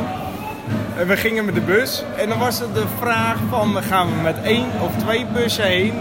En 0.97 1.07
we 1.07 1.17
gingen 1.17 1.45
met 1.45 1.55
de 1.55 1.61
bus. 1.61 2.03
En 2.17 2.29
dan 2.29 2.39
was 2.39 2.59
het 2.59 2.73
de 2.73 2.85
vraag 2.99 3.37
van, 3.49 3.83
gaan 3.83 4.07
we 4.07 4.21
met 4.21 4.35
één 4.43 4.65
of 4.81 4.95
twee 4.97 5.25
bussen 5.33 5.65
heen? 5.65 5.93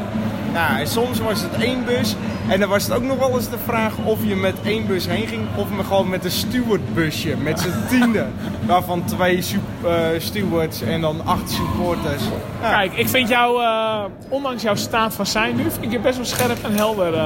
Ja, 0.52 0.84
soms 0.84 1.20
was 1.20 1.40
het 1.42 1.62
één 1.62 1.84
bus. 1.84 2.16
En 2.50 2.60
dan 2.60 2.68
was 2.68 2.82
het 2.82 2.92
ook 2.92 3.02
nog 3.02 3.18
wel 3.18 3.34
eens 3.34 3.48
de 3.48 3.58
vraag 3.64 3.92
of 4.04 4.18
je 4.22 4.36
met 4.36 4.54
één 4.64 4.86
bus 4.86 5.06
heen 5.06 5.26
ging. 5.26 5.42
Of 5.56 5.70
me 5.70 5.84
gewoon 5.84 6.08
met 6.08 6.24
een 6.24 6.30
stewardbusje. 6.30 7.36
Met 7.36 7.60
z'n 7.60 7.72
tiende. 7.90 8.26
Waarvan 8.66 9.04
twee 9.04 9.44
uh, 9.84 9.90
stewards 10.18 10.82
en 10.82 11.00
dan 11.00 11.20
acht 11.24 11.50
supporters. 11.50 12.22
Ja. 12.62 12.70
Kijk, 12.70 12.92
ik 12.92 13.08
vind 13.08 13.28
jou, 13.28 13.62
uh, 13.62 14.04
ondanks 14.28 14.62
jouw 14.62 14.74
staat 14.74 15.14
van 15.14 15.26
zijn 15.26 15.56
nu, 15.56 15.62
vind 15.62 15.84
ik 15.84 15.90
je 15.90 15.98
best 15.98 16.16
wel 16.16 16.26
scherp 16.26 16.64
en 16.64 16.74
helder. 16.74 17.12
Uh, 17.12 17.22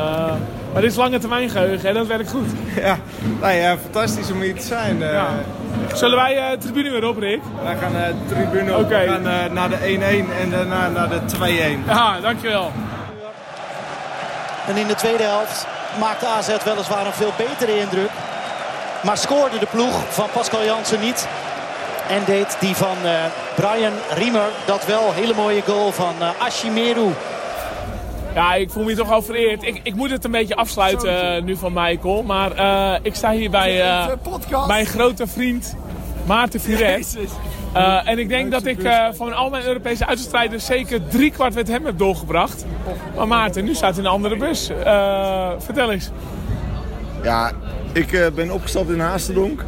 maar 0.73 0.83
dit 0.83 0.91
is 0.91 0.97
lange 0.97 1.19
termijn 1.19 1.51
geheugen 1.51 1.89
en 1.89 1.95
dat 1.95 2.07
werkt 2.07 2.31
goed. 2.31 2.49
Ja, 2.85 2.99
nou 3.41 3.53
ja 3.53 3.77
fantastisch 3.79 4.31
om 4.31 4.41
hier 4.41 4.55
te 4.55 4.67
zijn. 4.67 4.99
Ja. 4.99 5.29
Zullen 5.95 6.17
wij 6.17 6.37
uh, 6.37 6.59
tribune 6.59 6.91
weer 6.91 7.09
op, 7.09 7.19
Rick? 7.19 7.41
Wij 7.63 7.77
gaan 7.77 7.93
de 7.93 8.35
tribune 8.35 8.77
op. 8.77 8.85
Okay. 8.85 9.05
We 9.05 9.11
gaan 9.13 9.53
naar 9.53 9.69
de 9.69 9.77
1-1 9.77 10.41
en 10.41 10.51
daarna 10.51 10.89
naar 10.89 11.09
de 11.09 11.21
2-1. 11.85 11.89
Ja, 11.89 12.21
dankjewel. 12.21 12.73
En 14.67 14.77
in 14.77 14.87
de 14.87 14.95
tweede 14.95 15.23
helft 15.23 15.67
maakte 16.01 16.27
AZ 16.27 16.65
weliswaar 16.65 17.07
een 17.07 17.13
veel 17.13 17.33
betere 17.37 17.79
indruk. 17.81 18.11
Maar 19.03 19.17
scoorde 19.17 19.59
de 19.59 19.67
ploeg 19.71 20.03
van 20.09 20.27
Pascal 20.33 20.65
Jansen 20.65 21.01
niet. 21.01 21.29
En 22.09 22.23
deed 22.27 22.57
die 22.61 22.77
van 22.77 22.97
uh, 23.05 23.11
Brian 23.55 23.93
Riemer 24.15 24.49
dat 24.65 24.87
wel. 24.87 25.13
Hele 25.13 25.35
mooie 25.35 25.63
goal 25.63 25.93
van 25.93 26.15
uh, 26.21 26.29
Ashimeru. 26.39 27.09
Ja, 28.35 28.55
ik 28.55 28.71
voel 28.71 28.85
me 28.85 28.95
toch 28.95 29.13
al 29.13 29.23
vereerd. 29.23 29.63
Ik, 29.63 29.81
ik 29.83 29.95
moet 29.95 30.11
het 30.11 30.25
een 30.25 30.31
beetje 30.31 30.57
afsluiten 30.57 31.37
uh, 31.37 31.43
nu 31.43 31.57
van 31.57 31.73
Michael. 31.73 32.23
Maar 32.23 32.51
ik 33.03 33.15
sta 33.15 33.31
hier 33.31 33.51
bij 33.51 34.09
mijn 34.67 34.87
grote 34.87 35.27
vriend 35.27 35.75
Maarten 36.27 36.61
Furet. 36.61 37.17
Uh, 37.75 38.09
en 38.09 38.19
ik 38.19 38.29
denk 38.29 38.51
dat 38.51 38.67
ik 38.67 38.83
uh, 38.83 39.07
van 39.13 39.33
al 39.33 39.51
mijn 39.51 39.65
Europese 39.65 40.07
uitstrijders 40.07 40.65
zeker 40.65 41.07
drie 41.09 41.31
kwart 41.31 41.55
met 41.55 41.69
hem 41.69 41.85
heb 41.85 41.99
doorgebracht. 41.99 42.65
Maar 43.17 43.29
Maarten, 43.29 43.65
nu 43.65 43.75
staat 43.75 43.91
hij 43.91 43.99
in 43.99 44.05
een 44.05 44.15
andere 44.15 44.37
bus. 44.37 44.71
Uh, 44.71 45.51
vertel 45.59 45.93
eens. 45.93 46.11
Ja, 47.23 47.53
ik 47.93 48.31
ben 48.35 48.51
opgestapt 48.51 48.91
in 48.91 49.01
Haasterdonk. 49.01 49.65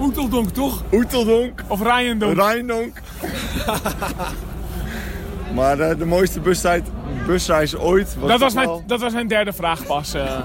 Oeteldonk, 0.00 0.50
toch? 0.50 0.82
Oeteldonk. 0.92 1.62
Of 1.66 1.82
Rijendonk. 1.82 2.36
Rijendonk. 2.36 2.96
maar 5.54 5.76
de 5.76 6.06
mooiste 6.06 6.40
bustijd, 6.40 6.88
busreis 7.26 7.76
ooit. 7.76 8.16
Was 8.18 8.28
dat, 8.30 8.40
was 8.40 8.54
mijn, 8.54 8.82
dat 8.86 9.00
was 9.00 9.12
mijn 9.12 9.28
derde 9.28 9.52
vraag 9.52 9.86
pas. 9.86 10.12
ja. 10.16 10.44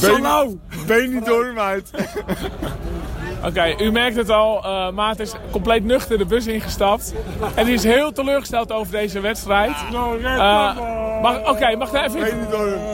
Ben, 0.00 0.60
ben 0.86 1.14
niet 1.14 1.26
door 1.26 1.44
hem 1.44 1.58
uit. 1.58 1.90
Oké, 3.38 3.46
okay, 3.46 3.76
u 3.80 3.90
merkt 3.90 4.16
het 4.16 4.30
al. 4.30 4.64
Uh, 4.64 4.90
Maat 4.90 5.18
is 5.18 5.32
compleet 5.50 5.84
nuchter 5.84 6.18
de 6.18 6.24
bus 6.24 6.46
ingestapt. 6.46 7.14
En 7.54 7.64
die 7.64 7.74
is 7.74 7.84
heel 7.84 8.12
teleurgesteld 8.12 8.72
over 8.72 8.92
deze 8.92 9.20
wedstrijd. 9.20 9.72
Uh, 9.92 10.76
Oké, 11.22 11.48
okay, 11.50 11.74
mag 11.74 11.92
ik 11.92 12.02
even... 12.02 12.36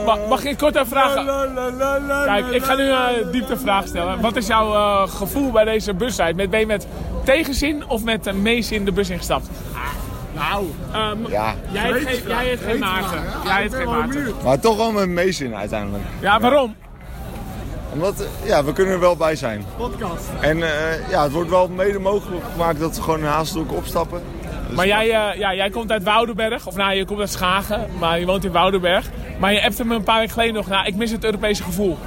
Mag, 0.05 0.17
mag 0.29 0.43
ik 0.43 0.57
kort 0.57 0.75
even 0.75 0.87
vragen? 0.87 1.25
Kijk, 2.25 2.45
ik 2.45 2.63
ga 2.63 2.75
nu 2.75 2.89
een 2.89 3.31
diepte 3.31 3.57
vraag 3.57 3.87
stellen. 3.87 4.21
Wat 4.21 4.35
is 4.35 4.47
jouw 4.47 4.73
uh, 4.73 5.07
gevoel 5.07 5.51
bij 5.51 5.63
deze 5.63 5.93
busrijd? 5.93 6.35
Met, 6.35 6.49
ben 6.49 6.59
je 6.59 6.65
met 6.65 6.87
tegenzin 7.23 7.87
of 7.87 8.03
met 8.03 8.33
meezin 8.33 8.85
de 8.85 8.91
bus 8.91 9.09
ingestapt? 9.09 9.49
Nou, 10.33 10.65
um, 10.95 11.27
ja. 11.29 11.53
jij 11.71 11.81
hebt 11.81 12.07
geen, 12.07 12.27
jij 12.27 12.47
hebt 12.47 12.63
geen 12.63 12.79
Maarten. 12.79 13.23
Jij 13.43 13.61
hebt 13.61 13.75
geen 13.75 13.89
Maarten. 13.89 14.33
Maar 14.43 14.59
toch 14.59 14.77
wel 14.77 14.91
met 14.91 15.09
meezin 15.09 15.55
uiteindelijk. 15.55 16.03
Ja, 16.19 16.39
waarom? 16.39 16.75
Omdat, 17.95 18.27
ja, 18.43 18.63
we 18.63 18.73
kunnen 18.73 18.93
er 18.93 18.99
wel 18.99 19.15
bij 19.15 19.35
zijn. 19.35 19.65
Podcast. 19.77 20.25
En 20.41 20.57
uh, 20.57 21.09
ja, 21.09 21.23
het 21.23 21.31
wordt 21.31 21.49
wel 21.49 21.67
mede 21.67 21.99
mogelijk 21.99 22.43
gemaakt 22.51 22.79
dat 22.79 22.95
ze 22.95 23.01
gewoon 23.01 23.19
in 23.19 23.25
Haasdonk 23.25 23.71
opstappen. 23.71 24.21
Dus 24.67 24.75
maar 24.75 24.87
jij, 24.87 25.05
uh, 25.05 25.39
ja, 25.39 25.53
jij 25.53 25.69
komt 25.69 25.91
uit 25.91 26.03
Woudenberg, 26.03 26.67
of 26.67 26.75
nou, 26.75 26.93
je 26.93 27.05
komt 27.05 27.19
uit 27.19 27.31
Schagen, 27.31 27.87
maar 27.99 28.19
je 28.19 28.25
woont 28.25 28.45
in 28.45 28.51
Woudenberg. 28.51 29.09
Maar 29.39 29.53
je 29.53 29.59
hebt 29.59 29.83
me 29.83 29.95
een 29.95 30.03
paar 30.03 30.17
weken 30.19 30.33
geleden 30.33 30.53
nog, 30.53 30.67
nou, 30.67 30.85
ik 30.85 30.95
mis 30.95 31.11
het 31.11 31.23
Europese 31.23 31.63
gevoel. 31.63 31.97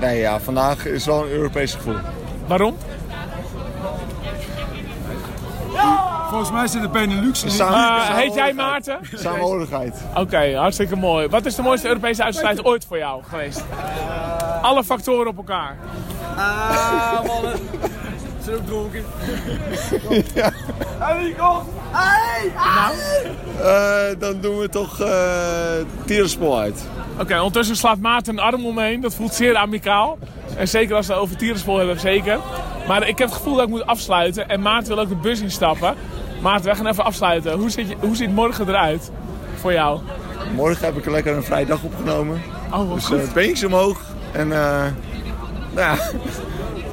Nee, 0.00 0.18
ja, 0.18 0.40
vandaag 0.40 0.86
is 0.86 1.06
wel 1.06 1.22
een 1.22 1.30
Europees 1.30 1.74
gevoel. 1.74 1.96
Waarom? 2.46 2.76
Volgens 6.36 6.56
mij 6.56 6.66
zijn 6.66 6.82
de 6.82 6.88
Benelux. 6.88 7.44
Uh, 7.44 8.08
heet 8.08 8.34
jij 8.34 8.52
Maarten? 8.52 8.98
Samenhorigheid. 9.12 9.94
Oké, 10.10 10.20
okay, 10.20 10.52
hartstikke 10.52 10.96
mooi. 10.96 11.28
Wat 11.28 11.46
is 11.46 11.54
de 11.54 11.62
mooiste 11.62 11.88
Europese 11.88 12.22
uitstrijd 12.22 12.64
ooit 12.64 12.84
voor 12.84 12.98
jou 12.98 13.22
geweest? 13.28 13.64
Uh, 13.70 14.62
Alle 14.62 14.84
factoren 14.84 15.26
op 15.26 15.36
elkaar. 15.36 15.76
Ah, 16.36 17.24
mannen. 17.26 17.52
Zijn 18.44 18.56
ook 18.56 18.66
dronken. 18.66 19.04
ja. 20.34 20.52
Eh, 23.60 24.18
dan 24.18 24.40
doen 24.40 24.58
we 24.58 24.68
toch 24.68 25.00
uh, 25.00 25.08
Tierenspol 26.04 26.58
uit. 26.58 26.86
Oké, 27.20 27.36
ondertussen 27.36 27.76
slaat 27.76 27.98
Maarten 27.98 28.32
een 28.32 28.44
arm 28.44 28.66
omheen. 28.66 29.00
Dat 29.00 29.14
voelt 29.14 29.34
zeer 29.34 29.56
amicaal. 29.56 30.18
En 30.56 30.68
zeker 30.68 30.96
als 30.96 31.06
we 31.06 31.14
over 31.14 31.36
Tierenspol 31.36 31.76
hebben, 31.76 32.00
zeker. 32.00 32.38
Maar 32.88 33.08
ik 33.08 33.18
heb 33.18 33.28
het 33.28 33.36
gevoel 33.36 33.54
dat 33.54 33.64
ik 33.64 33.70
moet 33.70 33.86
afsluiten. 33.86 34.48
En 34.48 34.60
Maarten 34.60 34.94
wil 34.94 35.02
ook 35.02 35.08
de 35.08 35.14
bus 35.14 35.40
instappen. 35.40 35.94
Maarten, 36.40 36.70
we 36.70 36.76
gaan 36.76 36.86
even 36.86 37.04
afsluiten. 37.04 37.52
Hoe 37.52 37.70
ziet, 37.70 37.88
je, 37.88 37.96
hoe 38.00 38.16
ziet 38.16 38.34
morgen 38.34 38.68
eruit 38.68 39.10
voor 39.54 39.72
jou? 39.72 40.00
Morgen 40.54 40.84
heb 40.84 40.96
ik 40.96 41.06
lekker 41.06 41.36
een 41.36 41.42
vrije 41.42 41.66
dag 41.66 41.82
opgenomen. 41.82 42.42
Oh, 42.72 42.94
dus 42.94 43.04
goed. 43.04 43.22
uh, 43.22 43.32
beentjes 43.32 43.64
omhoog. 43.64 44.00
En 44.32 44.48
uh, 44.48 44.84
nou 45.74 45.80
ja, 45.86 45.96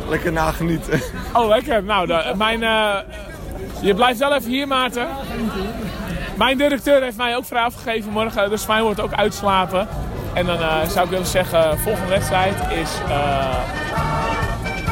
lekker 0.10 0.32
nagenieten. 0.32 1.01
Oh, 1.34 1.47
lekker. 1.47 1.84
Nou, 1.84 2.08
de, 2.08 2.34
mijn, 2.38 2.62
uh, 2.62 2.95
je 3.82 3.93
blijft 3.93 4.19
wel 4.19 4.34
even 4.34 4.49
hier, 4.49 4.67
Maarten. 4.67 5.08
Mijn 6.38 6.58
directeur 6.58 7.01
heeft 7.01 7.17
mij 7.17 7.36
ook 7.36 7.45
vrij 7.45 7.63
afgegeven 7.63 8.12
morgen. 8.12 8.49
Dus 8.49 8.67
mij 8.67 8.82
wordt 8.82 9.01
ook 9.01 9.13
uitslapen. 9.13 9.88
En 10.34 10.45
dan 10.45 10.58
zou 10.89 11.06
ik 11.06 11.12
willen 11.12 11.25
zeggen, 11.25 11.79
volgende 11.79 12.10
wedstrijd 12.10 12.56
is... 12.71 12.89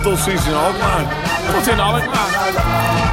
Tot 0.04 0.20
ziens 0.20 0.48
in 0.48 0.54
Alkmaar. 0.54 1.14
Tot 1.54 1.68
in 1.68 1.80
Alkmaar. 1.80 3.11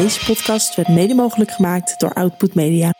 Deze 0.00 0.24
podcast 0.24 0.74
werd 0.74 0.88
mede 0.88 1.14
mogelijk 1.14 1.50
gemaakt 1.50 2.00
door 2.00 2.12
Output 2.12 2.54
Media. 2.54 2.92